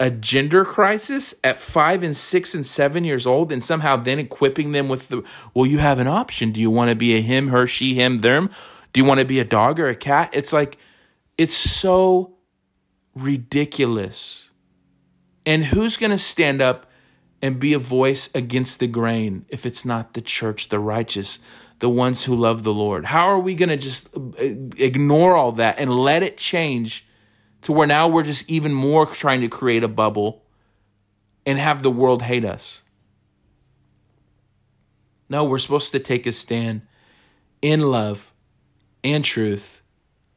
[0.00, 4.70] a gender crisis at five and six and seven years old and somehow then equipping
[4.70, 6.52] them with the well you have an option.
[6.52, 8.50] Do you want to be a him her she him them?
[8.92, 10.30] Do you want to be a dog or a cat?
[10.32, 10.78] It's like
[11.38, 12.34] it's so
[13.14, 14.50] ridiculous.
[15.46, 16.90] And who's going to stand up
[17.40, 21.38] and be a voice against the grain if it's not the church, the righteous,
[21.78, 23.06] the ones who love the Lord?
[23.06, 24.20] How are we going to just uh,
[24.76, 27.06] ignore all that and let it change
[27.62, 30.44] to where now we're just even more trying to create a bubble
[31.46, 32.82] and have the world hate us?
[35.30, 36.82] No, we're supposed to take a stand
[37.62, 38.32] in love
[39.04, 39.77] and truth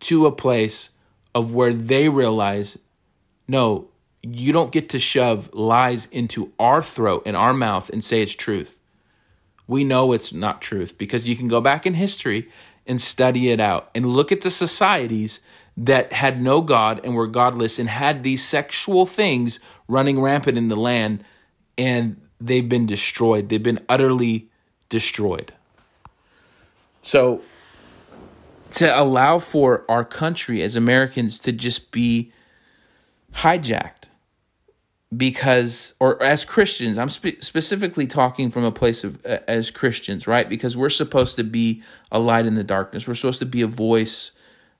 [0.02, 0.90] to a place
[1.34, 2.78] of where they realize
[3.48, 3.88] no,
[4.24, 8.34] you don't get to shove lies into our throat and our mouth and say it's
[8.34, 8.80] truth.
[9.68, 12.50] We know it's not truth because you can go back in history
[12.86, 15.40] and study it out and look at the societies
[15.78, 20.68] that had no God and were godless and had these sexual things running rampant in
[20.68, 21.24] the land
[21.78, 23.50] and they've been destroyed.
[23.50, 24.50] They've been utterly
[24.90, 25.54] destroyed.
[27.02, 27.42] So
[28.72, 32.32] to allow for our country as Americans to just be
[33.34, 34.10] hijacked
[35.16, 40.28] because or as Christians I'm spe- specifically talking from a place of uh, as Christians
[40.28, 40.48] right?
[40.48, 43.08] Because we're supposed to be a light in the darkness.
[43.08, 44.32] We're supposed to be a voice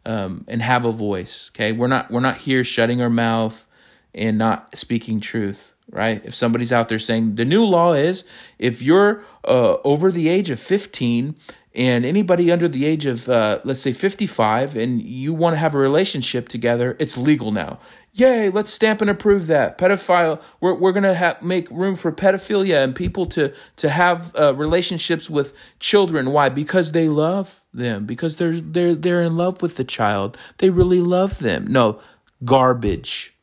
[0.06, 1.72] um, and have a voice okay?
[1.72, 3.68] We're not we're not here shutting our mouth
[4.14, 6.22] and not speaking truth right?
[6.24, 8.24] If somebody's out there saying the new law is
[8.58, 11.36] if you're uh, over the age of 15
[11.74, 15.74] and anybody under the age of uh, let's say 55 and you want to have
[15.74, 17.80] a relationship together it's legal now.
[18.14, 19.78] Yay let's stamp and approve that.
[19.78, 24.36] Pedophile we're, we're going to have make room for pedophilia and people to to have
[24.36, 26.32] uh, relationships with children.
[26.32, 26.50] Why?
[26.50, 28.06] Because they love them.
[28.06, 30.38] Because they're they're they're in love with the child.
[30.58, 31.68] They really love them.
[31.68, 32.02] No
[32.44, 33.34] garbage.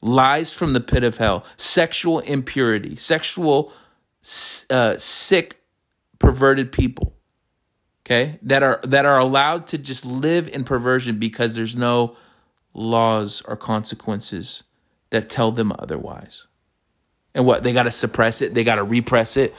[0.00, 1.44] Lies from the pit of hell.
[1.56, 2.96] Sexual impurity.
[2.96, 3.72] Sexual
[4.70, 5.60] uh, sick
[6.18, 7.13] perverted people
[8.04, 12.16] okay that are that are allowed to just live in perversion because there's no
[12.74, 14.64] laws or consequences
[15.10, 16.46] that tell them otherwise.
[17.34, 18.54] And what they got to suppress it?
[18.54, 19.54] They got to repress it?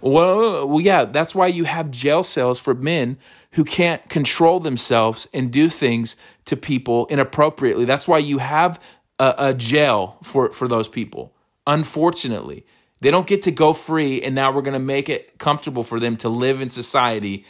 [0.00, 3.18] Well, well yeah that's why you have jail cells for men
[3.52, 6.16] who can't control themselves and do things
[6.46, 7.84] to people inappropriately.
[7.84, 8.80] That's why you have
[9.18, 11.32] a, a jail for for those people
[11.66, 12.66] unfortunately.
[13.00, 16.00] They don't get to go free and now we're going to make it comfortable for
[16.00, 17.44] them to live in society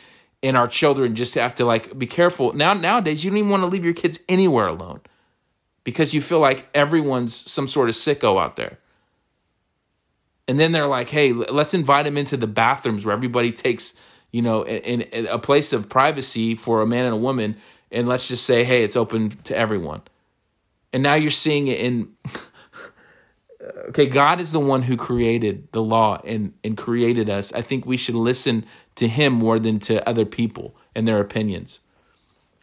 [0.44, 2.52] and our children just have to like be careful.
[2.52, 5.00] Now nowadays you don't even want to leave your kids anywhere alone
[5.84, 8.78] because you feel like everyone's some sort of sicko out there.
[10.46, 13.94] And then they're like, "Hey, let's invite them into the bathrooms where everybody takes,
[14.32, 17.56] you know, in, in a place of privacy for a man and a woman,
[17.90, 20.02] and let's just say, hey, it's open to everyone."
[20.92, 22.12] And now you're seeing it in
[23.88, 27.52] okay, God is the one who created the law and, and created us.
[27.52, 28.64] I think we should listen
[28.96, 31.80] to him more than to other people and their opinions.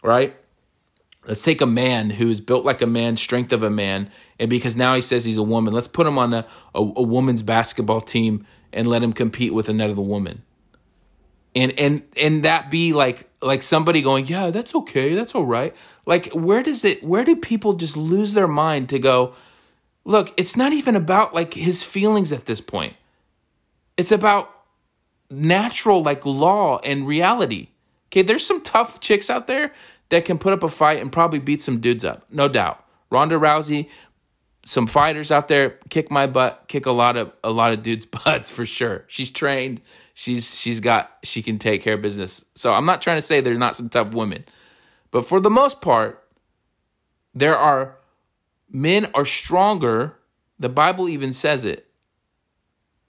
[0.03, 0.36] Right?
[1.26, 4.09] Let's take a man who is built like a man, strength of a man,
[4.39, 7.03] and because now he says he's a woman, let's put him on a, a, a
[7.03, 10.41] woman's basketball team and let him compete with another woman.
[11.53, 15.76] And and and that be like like somebody going, Yeah, that's okay, that's all right.
[16.05, 19.36] Like where does it where do people just lose their mind to go,
[20.06, 22.95] look, it's not even about like his feelings at this point.
[23.97, 24.49] It's about
[25.30, 27.70] natural like law and reality.
[28.08, 29.74] Okay, there's some tough chicks out there
[30.10, 32.86] that can put up a fight and probably beat some dudes up, no doubt.
[33.10, 33.88] Ronda Rousey,
[34.66, 38.06] some fighters out there kick my butt, kick a lot of a lot of dudes'
[38.26, 39.06] butts for sure.
[39.08, 39.82] She's trained.
[40.14, 42.43] She's she's got she can take care of business.
[42.56, 44.45] So I'm not trying to say there's not some tough women.
[45.10, 46.24] But for the most part,
[47.34, 47.97] there are
[48.72, 50.17] men are stronger.
[50.59, 51.88] The Bible even says it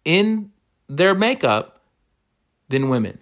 [0.05, 0.51] in
[0.89, 1.83] their makeup
[2.69, 3.19] than women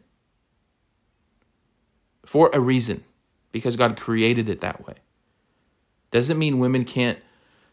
[2.25, 3.05] for a reason
[3.53, 4.95] because God created it that way.
[6.11, 7.19] Doesn't mean women can't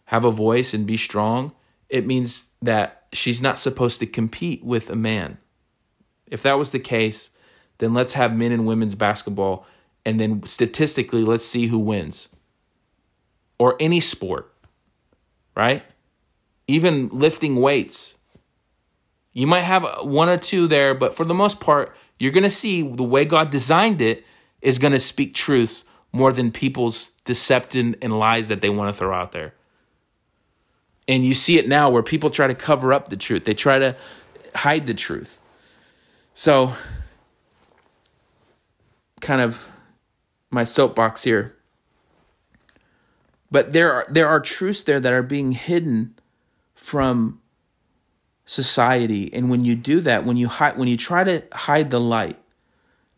[0.06, 1.52] have a voice and be strong.
[1.90, 5.38] It means that she's not supposed to compete with a man.
[6.26, 7.30] If that was the case,
[7.78, 9.66] then let's have men and women's basketball
[10.06, 12.30] and then statistically let's see who wins.
[13.60, 14.54] Or any sport,
[15.58, 15.84] right?
[16.68, 18.14] Even lifting weights.
[19.34, 22.50] You might have one or two there, but for the most part, you're going to
[22.50, 24.24] see the way God designed it
[24.62, 28.98] is going to speak truth more than people's deception and lies that they want to
[28.98, 29.56] throw out there.
[31.08, 33.80] And you see it now where people try to cover up the truth, they try
[33.80, 33.96] to
[34.54, 35.42] hide the truth.
[36.36, 36.76] So,
[39.22, 39.68] kind of
[40.52, 41.57] my soapbox here.
[43.50, 46.16] But there are there are truths there that are being hidden
[46.76, 47.42] from
[48.46, 49.32] society.
[49.34, 52.38] And when you do that, when you hide, when you try to hide the light,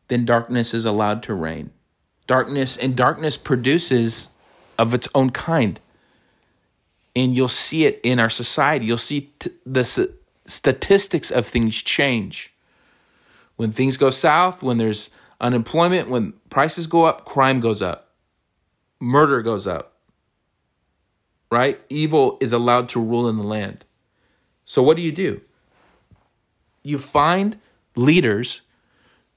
[0.08, 1.72] then darkness is allowed to reign.
[2.28, 4.28] Darkness and darkness produces
[4.78, 5.80] of its own kind.
[7.16, 8.86] And you'll see it in our society.
[8.86, 10.00] You'll see t- the s-
[10.46, 12.54] statistics of things change.
[13.56, 15.10] When things go south, when there's
[15.42, 18.14] unemployment, when prices go up, crime goes up,
[19.00, 19.99] murder goes up,
[21.52, 21.80] right?
[21.90, 23.86] Evil is allowed to rule in the land.
[24.66, 25.42] So what do you do?
[26.84, 27.60] You find
[27.96, 28.62] leaders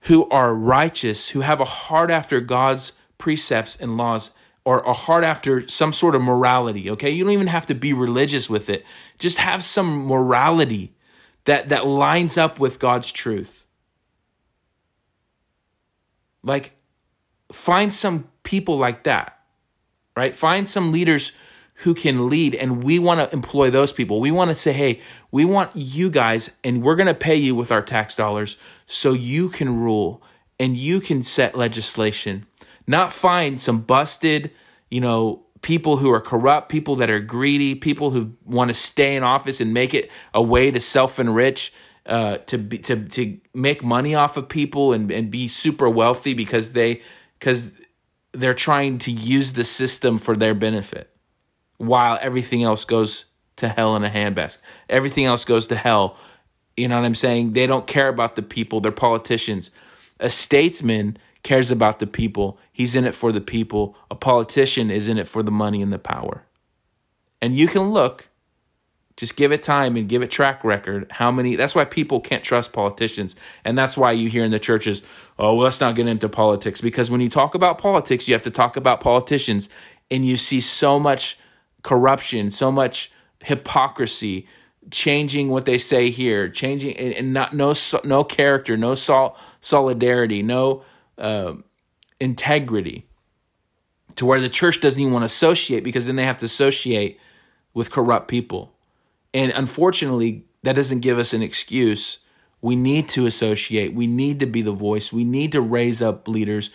[0.03, 4.31] who are righteous, who have a heart after God's precepts and laws,
[4.65, 7.11] or a heart after some sort of morality, okay?
[7.11, 8.85] You don't even have to be religious with it.
[9.19, 10.95] Just have some morality
[11.45, 13.65] that, that lines up with God's truth.
[16.43, 16.73] Like,
[17.51, 19.39] find some people like that,
[20.17, 20.35] right?
[20.35, 21.33] Find some leaders
[21.83, 24.21] who can lead and we want to employ those people.
[24.21, 27.55] We want to say, "Hey, we want you guys and we're going to pay you
[27.55, 28.57] with our tax dollars
[28.87, 30.23] so you can rule
[30.59, 32.47] and you can set legislation."
[32.87, 34.51] Not find some busted,
[34.91, 39.15] you know, people who are corrupt, people that are greedy, people who want to stay
[39.15, 41.73] in office and make it a way to self-enrich,
[42.07, 46.35] uh, to be, to to make money off of people and and be super wealthy
[46.35, 47.01] because they
[47.39, 47.73] because
[48.33, 51.12] they're trying to use the system for their benefit
[51.83, 53.25] while everything else goes
[53.57, 54.59] to hell in a handbasket.
[54.89, 56.17] Everything else goes to hell.
[56.77, 57.55] You know what I'm saying?
[57.55, 58.81] They don't care about the people.
[58.81, 59.71] They're politicians.
[60.21, 62.57] A statesman cares about the people.
[62.73, 63.97] He's in it for the people.
[64.13, 66.45] A politician is in it for the money and the power.
[67.41, 68.29] And you can look,
[69.17, 71.11] just give it time and give it track record.
[71.11, 71.57] How many?
[71.57, 73.35] That's why people can't trust politicians.
[73.65, 75.03] And that's why you hear in the churches,
[75.37, 76.81] oh, well, let's not get into politics.
[76.81, 79.69] Because when you talk about politics, you have to talk about politicians.
[80.13, 81.39] And you see so much
[81.83, 83.11] corruption, so much
[83.43, 84.47] hypocrisy,
[84.91, 87.75] changing what they say here, changing and not no
[88.05, 90.85] no character, no sol- solidarity, no
[91.19, 91.55] uh,
[92.21, 93.07] integrity,
[94.17, 97.19] to where the church doesn't even want to associate because then they have to associate
[97.75, 98.75] with corrupt people,
[99.33, 102.19] and unfortunately, that doesn't give us an excuse.
[102.61, 103.93] We need to associate.
[103.93, 105.13] We need to be the voice.
[105.13, 106.71] We need to raise up leaders,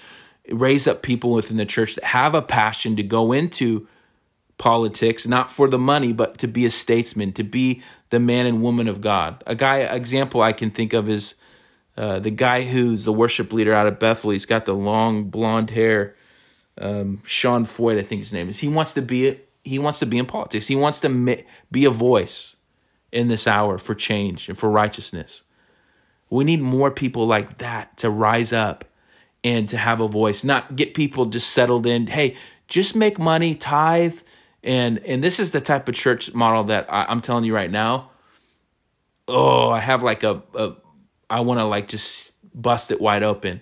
[0.52, 3.88] raise up people within the church that have a passion to go into
[4.58, 8.62] politics, not for the money, but to be a statesman, to be the man and
[8.62, 9.44] woman of God.
[9.46, 11.36] A guy example I can think of is
[11.96, 14.32] uh, the guy who's the worship leader out of Bethel.
[14.32, 16.16] He's got the long blonde hair.
[16.80, 18.60] Um, Sean Feucht, I think his name is.
[18.60, 20.68] He wants to be he wants to be in politics.
[20.68, 22.56] He wants to be a voice
[23.12, 25.42] in this hour for change and for righteousness.
[26.30, 28.86] We need more people like that to rise up
[29.44, 32.08] and to have a voice, not get people just settled in.
[32.08, 32.36] Hey,
[32.68, 34.20] just make money, tithe,
[34.64, 37.72] and and this is the type of church model that I, am telling you right
[37.72, 38.12] now.
[39.28, 40.76] Oh, I have like a, a
[41.30, 43.62] I want to like just bust it wide open.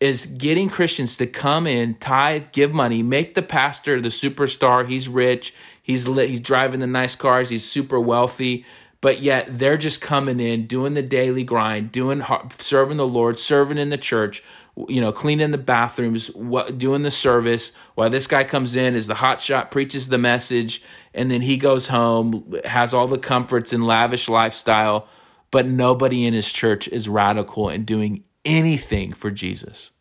[0.00, 4.86] Is getting Christians to come in, tithe, give money, make the pastor the superstar.
[4.86, 5.54] He's rich.
[5.82, 7.50] He's lit, he's driving the nice cars.
[7.50, 8.64] He's super wealthy
[9.04, 12.22] but yet they're just coming in doing the daily grind doing
[12.58, 14.42] serving the lord serving in the church
[14.88, 19.06] you know, cleaning the bathrooms, what, doing the service, while this guy comes in as
[19.06, 23.72] the hot shot, preaches the message, and then he goes home, has all the comforts
[23.72, 25.06] and lavish lifestyle,
[25.52, 29.92] but nobody in his church is radical and doing anything for Jesus.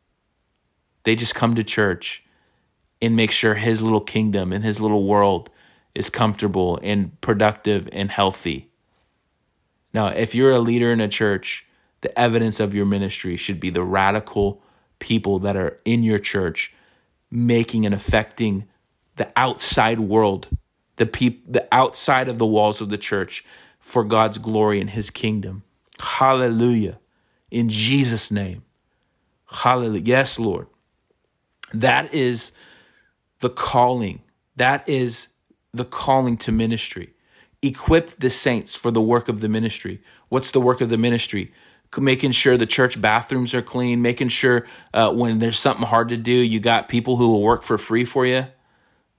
[1.04, 2.24] They just come to church
[3.00, 5.52] and make sure his little kingdom and his little world
[5.94, 8.72] is comfortable and productive and healthy.
[9.94, 11.68] Now, if you're a leader in a church,
[12.02, 14.63] the evidence of your ministry should be the radical
[15.04, 16.74] people that are in your church
[17.30, 18.66] making and affecting
[19.18, 20.48] the outside world,
[20.96, 23.44] the peop- the outside of the walls of the church
[23.80, 25.64] for God's glory and his kingdom.
[26.00, 27.00] Hallelujah.
[27.52, 28.64] In Jesus name.
[29.48, 30.04] Hallelujah.
[30.06, 30.68] Yes, Lord.
[31.74, 32.54] That is
[33.42, 34.22] the calling.
[34.56, 35.28] That is
[35.74, 37.14] the calling to ministry.
[37.62, 40.02] Equip the saints for the work of the ministry.
[40.30, 41.52] What's the work of the ministry?
[41.98, 46.18] Making sure the church bathrooms are clean, making sure uh, when there's something hard to
[46.18, 48.48] do, you got people who will work for free for you.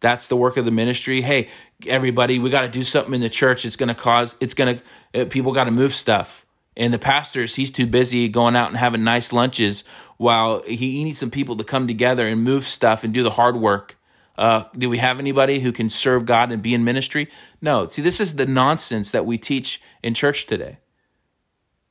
[0.01, 1.23] That's the work of the ministry.
[1.23, 1.49] Hey,
[1.87, 3.65] everybody, we got to do something in the church.
[3.65, 4.79] It's going to cause, it's going
[5.13, 6.45] to, uh, people got to move stuff.
[6.77, 9.85] And the pastors, he's too busy going out and having nice lunches
[10.17, 13.31] while he, he needs some people to come together and move stuff and do the
[13.31, 13.97] hard work.
[14.37, 17.31] Uh, do we have anybody who can serve God and be in ministry?
[17.63, 17.87] No.
[17.87, 20.79] See, this is the nonsense that we teach in church today.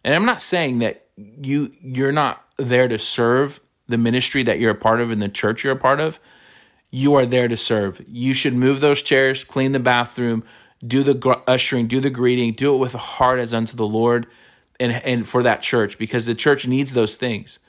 [0.04, 4.72] And I'm not saying that you you're not there to serve the ministry that you're
[4.72, 6.20] a part of in the church you're a part of.
[6.90, 8.04] You are there to serve.
[8.08, 10.44] You should move those chairs, clean the bathroom,
[10.86, 13.88] do the gr- ushering, do the greeting, do it with a heart as unto the
[13.88, 14.28] Lord
[14.80, 17.60] and and for that church because the church needs those things.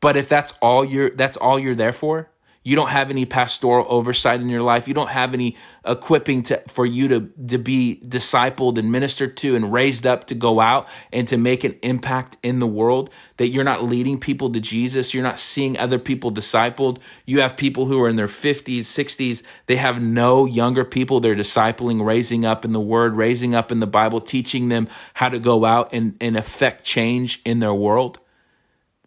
[0.00, 2.30] But if that's all you're that's all you're there for,
[2.66, 4.88] you don't have any pastoral oversight in your life.
[4.88, 5.54] You don't have any
[5.84, 10.34] equipping to, for you to, to be discipled and ministered to and raised up to
[10.34, 13.10] go out and to make an impact in the world.
[13.36, 15.12] That you're not leading people to Jesus.
[15.12, 16.98] You're not seeing other people discipled.
[17.26, 19.42] You have people who are in their 50s, 60s.
[19.66, 23.80] They have no younger people they're discipling, raising up in the word, raising up in
[23.80, 28.20] the Bible, teaching them how to go out and, and affect change in their world.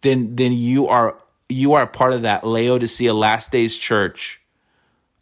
[0.02, 1.18] Then, then you are
[1.48, 4.40] you are part of that Laodicea last days church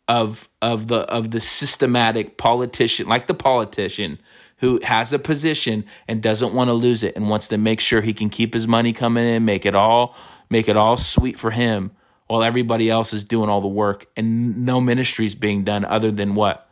[0.09, 4.19] of of the of the systematic politician, like the politician
[4.59, 8.01] who has a position and doesn't want to lose it and wants to make sure
[8.01, 10.15] he can keep his money coming in, make it all
[10.49, 11.91] make it all sweet for him
[12.29, 16.11] while everybody else is doing all the work and no ministry is being done other
[16.11, 16.69] than what?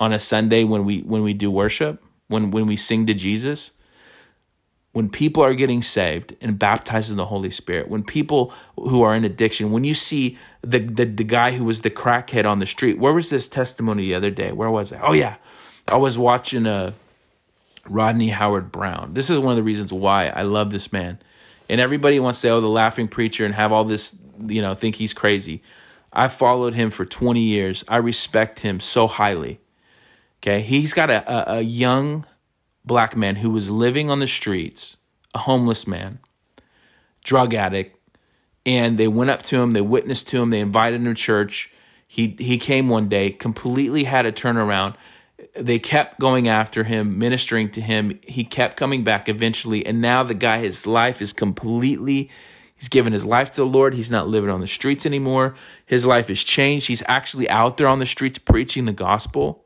[0.00, 3.72] On a Sunday when we when we do worship, when when we sing to Jesus
[4.98, 9.14] when people are getting saved and baptized in the Holy Spirit, when people who are
[9.14, 12.66] in addiction, when you see the, the, the guy who was the crackhead on the
[12.66, 14.50] street, where was this testimony the other day?
[14.50, 14.98] Where was it?
[15.00, 15.36] Oh yeah,
[15.86, 16.92] I was watching a uh,
[17.86, 19.14] Rodney Howard-Browne.
[19.14, 21.20] This is one of the reasons why I love this man.
[21.68, 24.18] And everybody wants to say, oh, the laughing preacher and have all this,
[24.48, 25.62] you know, think he's crazy.
[26.12, 27.84] I followed him for 20 years.
[27.86, 29.60] I respect him so highly.
[30.42, 30.60] Okay.
[30.60, 32.26] He's got a, a, a young
[32.88, 34.96] black man who was living on the streets,
[35.32, 36.18] a homeless man,
[37.22, 37.96] drug addict,
[38.66, 41.72] and they went up to him, they witnessed to him, they invited him to church.
[42.08, 44.96] He he came one day, completely had a turnaround.
[45.54, 48.18] They kept going after him, ministering to him.
[48.22, 52.30] He kept coming back eventually, and now the guy, his life is completely.
[52.74, 53.94] He's given his life to the Lord.
[53.94, 55.56] He's not living on the streets anymore.
[55.84, 56.86] His life has changed.
[56.86, 59.64] He's actually out there on the streets preaching the gospel.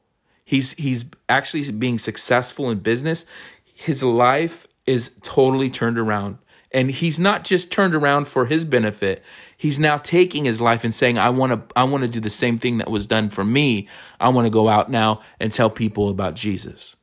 [0.52, 3.24] He's he's actually being successful in business.
[3.72, 6.36] His life is totally turned around.
[6.70, 9.22] And he's not just turned around for his benefit.
[9.56, 12.28] He's now taking his life and saying, I want to I want to do the
[12.28, 13.88] same thing that was done for me.
[14.20, 16.96] I want to go out now and tell people about Jesus.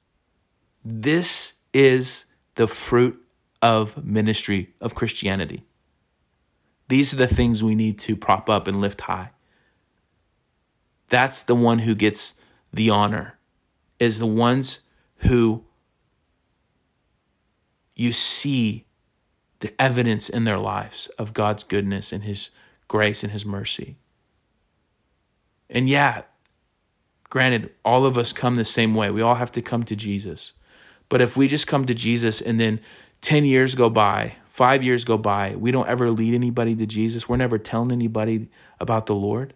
[0.85, 3.19] This is the fruit
[3.63, 5.63] of ministry of Christianity.
[6.87, 9.31] These are the things we need to prop up and lift high.
[11.07, 12.35] That's the one who gets
[12.71, 13.38] the honor,
[13.99, 14.79] is the ones
[15.17, 15.63] who
[17.95, 18.85] you see
[19.59, 22.49] the evidence in their lives of God's goodness and His
[22.87, 23.97] grace and His mercy.
[25.69, 26.23] And yeah,
[27.29, 29.11] granted, all of us come the same way.
[29.11, 30.53] We all have to come to Jesus.
[31.09, 32.79] But if we just come to Jesus and then
[33.21, 37.27] 10 years go by, five years go by, we don't ever lead anybody to Jesus,
[37.27, 39.53] we're never telling anybody about the Lord,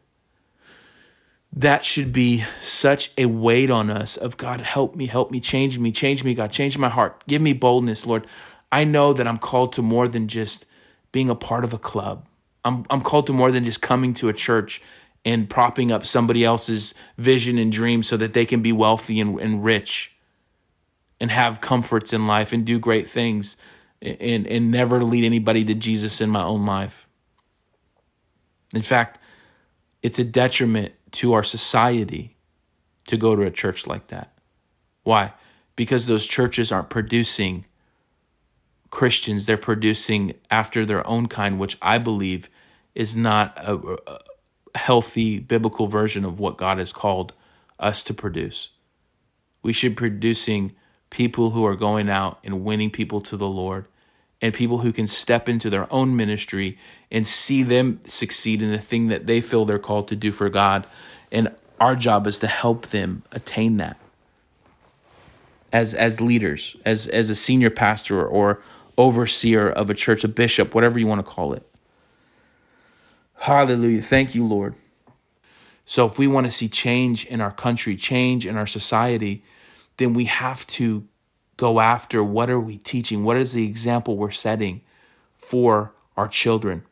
[1.56, 5.78] that should be such a weight on us of God, help me, help me, change
[5.78, 7.24] me, change me, God, change my heart.
[7.28, 8.26] Give me boldness, Lord.
[8.72, 10.66] I know that I'm called to more than just
[11.12, 12.26] being a part of a club.
[12.66, 14.82] I'm, I'm called to more than just coming to a church
[15.24, 19.40] and propping up somebody else's vision and dream so that they can be wealthy and,
[19.40, 20.16] and rich
[21.20, 23.58] and have comforts in life and do great things
[24.02, 27.08] and, and never lead anybody to Jesus in my own life.
[28.74, 29.20] In fact,
[30.02, 32.36] it's a detriment to our society
[33.08, 34.34] to go to a church like that.
[35.04, 35.34] Why?
[35.76, 37.66] Because those churches aren't producing
[38.90, 42.50] Christians, they're producing after their own kind, which I believe
[42.94, 44.20] is not a, a
[44.76, 47.34] healthy biblical version of what God has called
[47.80, 48.70] us to produce.
[49.64, 50.76] We should be producing
[51.10, 53.88] people who are going out and winning people to the Lord
[54.44, 56.78] and people who can step into their own ministry
[57.10, 60.50] and see them succeed in the thing that they feel they're called to do for
[60.50, 60.86] God.
[61.32, 63.98] And our job is to help them attain that
[65.72, 68.62] as as leaders, as as a senior pastor or
[68.98, 71.66] overseer of a church, a bishop, whatever you want to call it.
[73.36, 74.02] Hallelujah.
[74.02, 74.76] Thank you, Lord.
[75.86, 79.42] So, if we want to see change in our country, change in our society,
[79.96, 81.08] then we have to
[81.58, 83.24] go after what are we teaching?
[83.24, 84.82] What is the example we're setting
[85.38, 86.84] for our children?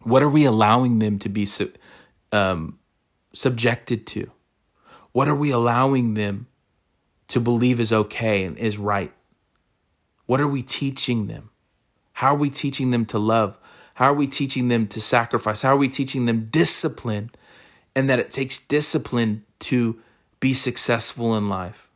[0.00, 1.46] What are we allowing them to be
[2.32, 2.78] um,
[3.32, 4.30] subjected to?
[5.12, 6.46] What are we allowing them
[7.28, 9.12] to believe is okay and is right?
[10.26, 11.50] What are we teaching them?
[12.14, 13.58] How are we teaching them to love?
[13.94, 15.62] How are we teaching them to sacrifice?
[15.62, 17.30] How are we teaching them discipline?
[17.94, 20.00] And that it takes discipline to
[20.40, 21.91] be successful in life.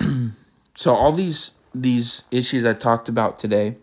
[0.74, 3.76] so all these these issues I talked about today,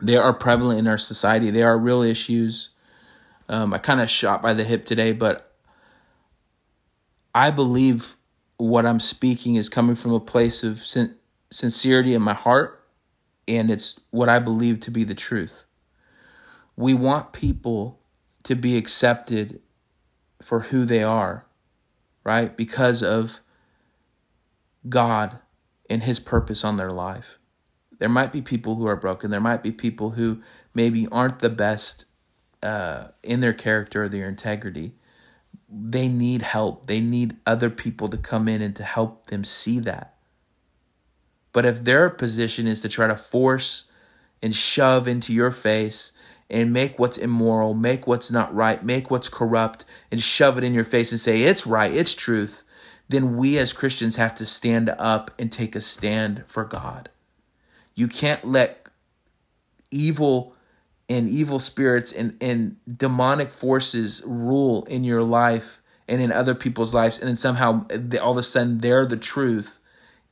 [0.00, 1.50] they are prevalent in our society.
[1.50, 2.70] They are real issues.
[3.48, 5.52] Um, I kind of shot by the hip today, but
[7.34, 8.16] I believe
[8.56, 11.16] what I'm speaking is coming from a place of sin-
[11.50, 12.82] sincerity in my heart,
[13.48, 15.64] and it's what I believe to be the truth.
[16.76, 18.00] We want people
[18.44, 19.60] to be accepted
[20.40, 21.44] for who they are,
[22.24, 22.56] right?
[22.56, 23.40] Because of
[24.88, 25.38] God
[25.88, 27.38] and His purpose on their life.
[27.98, 29.30] There might be people who are broken.
[29.30, 30.42] There might be people who
[30.74, 32.04] maybe aren't the best
[32.62, 34.94] uh, in their character or their integrity
[35.72, 36.86] they need help.
[36.86, 40.14] They need other people to come in and to help them see that.
[41.52, 43.84] But if their position is to try to force
[44.42, 46.12] and shove into your face
[46.50, 50.74] and make what's immoral, make what's not right, make what's corrupt, and shove it in
[50.74, 52.61] your face and say it's right, it's truth,
[53.12, 57.10] then we as Christians have to stand up and take a stand for God.
[57.94, 58.88] You can't let
[59.90, 60.54] evil
[61.08, 66.94] and evil spirits and, and demonic forces rule in your life and in other people's
[66.94, 69.78] lives, and then somehow they, all of a sudden they're the truth,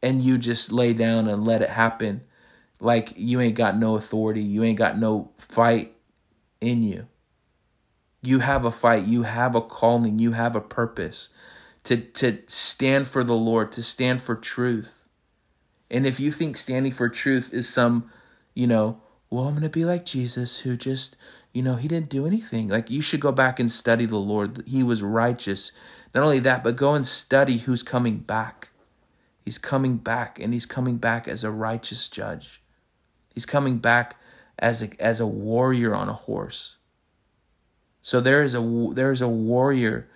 [0.03, 2.23] and you just lay down and let it happen,
[2.81, 5.95] like you ain't got no authority, you ain't got no fight
[6.61, 7.07] in you.
[8.23, 11.29] You have a fight, you have a calling, you have a purpose
[11.91, 15.09] to to stand for the Lord, to stand for truth.
[15.91, 18.09] And if you think standing for truth is some,
[18.55, 21.17] you know, well, I'm going to be like Jesus who just,
[21.53, 22.69] you know, he didn't do anything.
[22.69, 24.63] Like, you should go back and study the Lord.
[24.69, 25.73] He was righteous.
[26.15, 28.69] Not only that, but go and study who's coming back.
[29.45, 32.63] He's coming back, and he's coming back as a righteous judge.
[33.35, 34.17] He's coming back
[34.61, 36.77] as a, as a warrior on a horse.
[38.01, 40.09] So there is a there is a warrior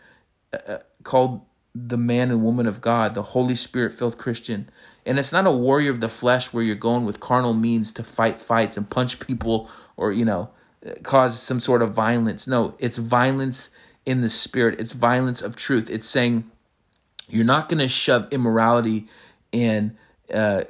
[0.53, 1.43] uh, uh called
[1.75, 4.69] the man and woman of God, the Holy Spirit filled Christian.
[5.05, 8.05] And it's not a warrior of the flesh where you're going with carnal means to
[8.05, 10.51] fight fights and punch people or, you know,
[11.03, 12.47] cause some sort of violence.
[12.47, 13.71] No, it's violence
[14.07, 15.91] in the spirit, it's violence of truth.
[15.91, 16.51] It's saying
[17.29, 19.09] you're not going to shove immorality
[19.53, 19.97] and
[20.33, 20.65] uh,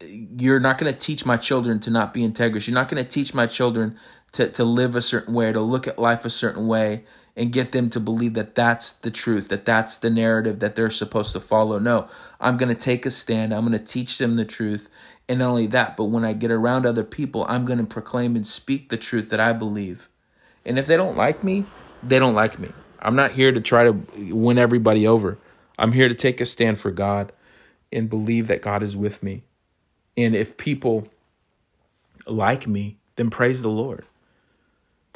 [0.00, 2.66] you're not going to teach my children to not be integrous.
[2.66, 3.98] You're not going to teach my children
[4.32, 7.04] to, to live a certain way, to look at life a certain way,
[7.38, 10.90] and get them to believe that that's the truth, that that's the narrative that they're
[10.90, 11.78] supposed to follow.
[11.78, 12.08] No,
[12.40, 13.54] I'm going to take a stand.
[13.54, 14.90] I'm going to teach them the truth.
[15.28, 18.34] And not only that, but when I get around other people, I'm going to proclaim
[18.34, 20.08] and speak the truth that I believe.
[20.66, 21.64] And if they don't like me,
[22.02, 22.72] they don't like me.
[22.98, 23.92] I'm not here to try to
[24.34, 25.38] win everybody over.
[25.78, 27.30] I'm here to take a stand for God
[27.92, 29.44] and believe that God is with me.
[30.16, 31.06] And if people
[32.26, 34.04] like me, then praise the Lord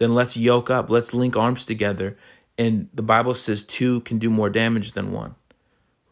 [0.02, 2.16] then let's yoke up, let's link arms together.
[2.58, 5.36] And the Bible says two can do more damage than one,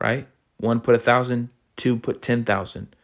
[0.01, 0.29] right?
[0.59, 2.95] One put a thousand, two put 10,000.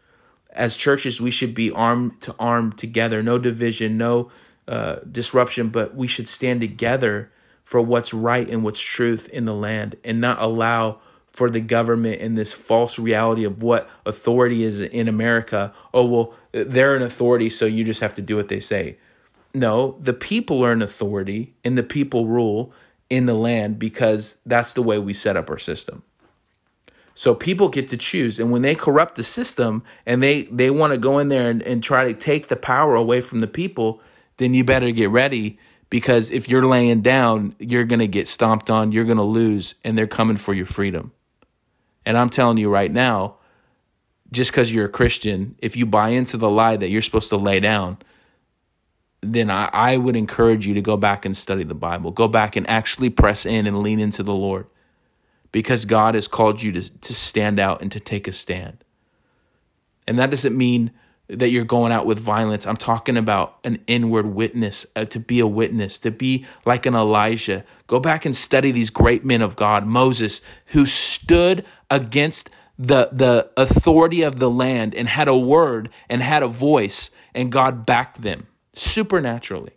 [0.51, 4.31] As churches, we should be arm to arm together, no division, no
[4.67, 7.31] uh, disruption, but we should stand together
[7.63, 10.99] for what's right and what's truth in the land and not allow
[11.31, 15.73] for the government and this false reality of what authority is in America.
[15.93, 18.97] Oh, well, they're an authority, so you just have to do what they say.
[19.57, 22.71] No, the people are in authority and the people rule
[23.09, 26.03] in the land because that's the way we set up our system.
[27.15, 28.39] So people get to choose.
[28.39, 31.63] And when they corrupt the system and they, they want to go in there and,
[31.63, 33.99] and try to take the power away from the people,
[34.37, 35.57] then you better get ready
[35.89, 39.73] because if you're laying down, you're going to get stomped on, you're going to lose,
[39.83, 41.11] and they're coming for your freedom.
[42.05, 43.37] And I'm telling you right now,
[44.31, 47.37] just because you're a Christian, if you buy into the lie that you're supposed to
[47.37, 47.97] lay down,
[49.33, 52.11] then I, I would encourage you to go back and study the Bible.
[52.11, 54.67] Go back and actually press in and lean into the Lord
[55.51, 58.83] because God has called you to, to stand out and to take a stand.
[60.07, 60.91] And that doesn't mean
[61.29, 62.65] that you're going out with violence.
[62.65, 66.95] I'm talking about an inward witness, uh, to be a witness, to be like an
[66.95, 67.65] Elijah.
[67.87, 72.49] Go back and study these great men of God, Moses, who stood against
[72.79, 77.51] the, the authority of the land and had a word and had a voice, and
[77.51, 78.47] God backed them
[78.77, 79.73] supernaturally.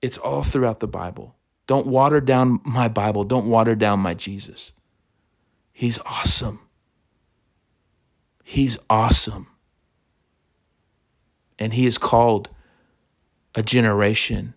[0.00, 1.36] It's all throughout the Bible.
[1.66, 3.24] Don't water down my Bible.
[3.24, 4.72] Don't water down my Jesus.
[5.72, 6.60] He's awesome.
[8.42, 9.46] He's awesome.
[11.58, 12.48] And he has called
[13.54, 14.54] a generation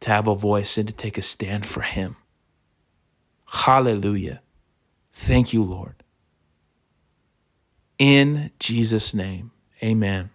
[0.00, 2.16] to have a voice and to take a stand for him.
[3.46, 4.40] Hallelujah.
[5.12, 6.04] Thank you, Lord.
[7.98, 9.50] In Jesus' name,
[9.82, 10.30] amen.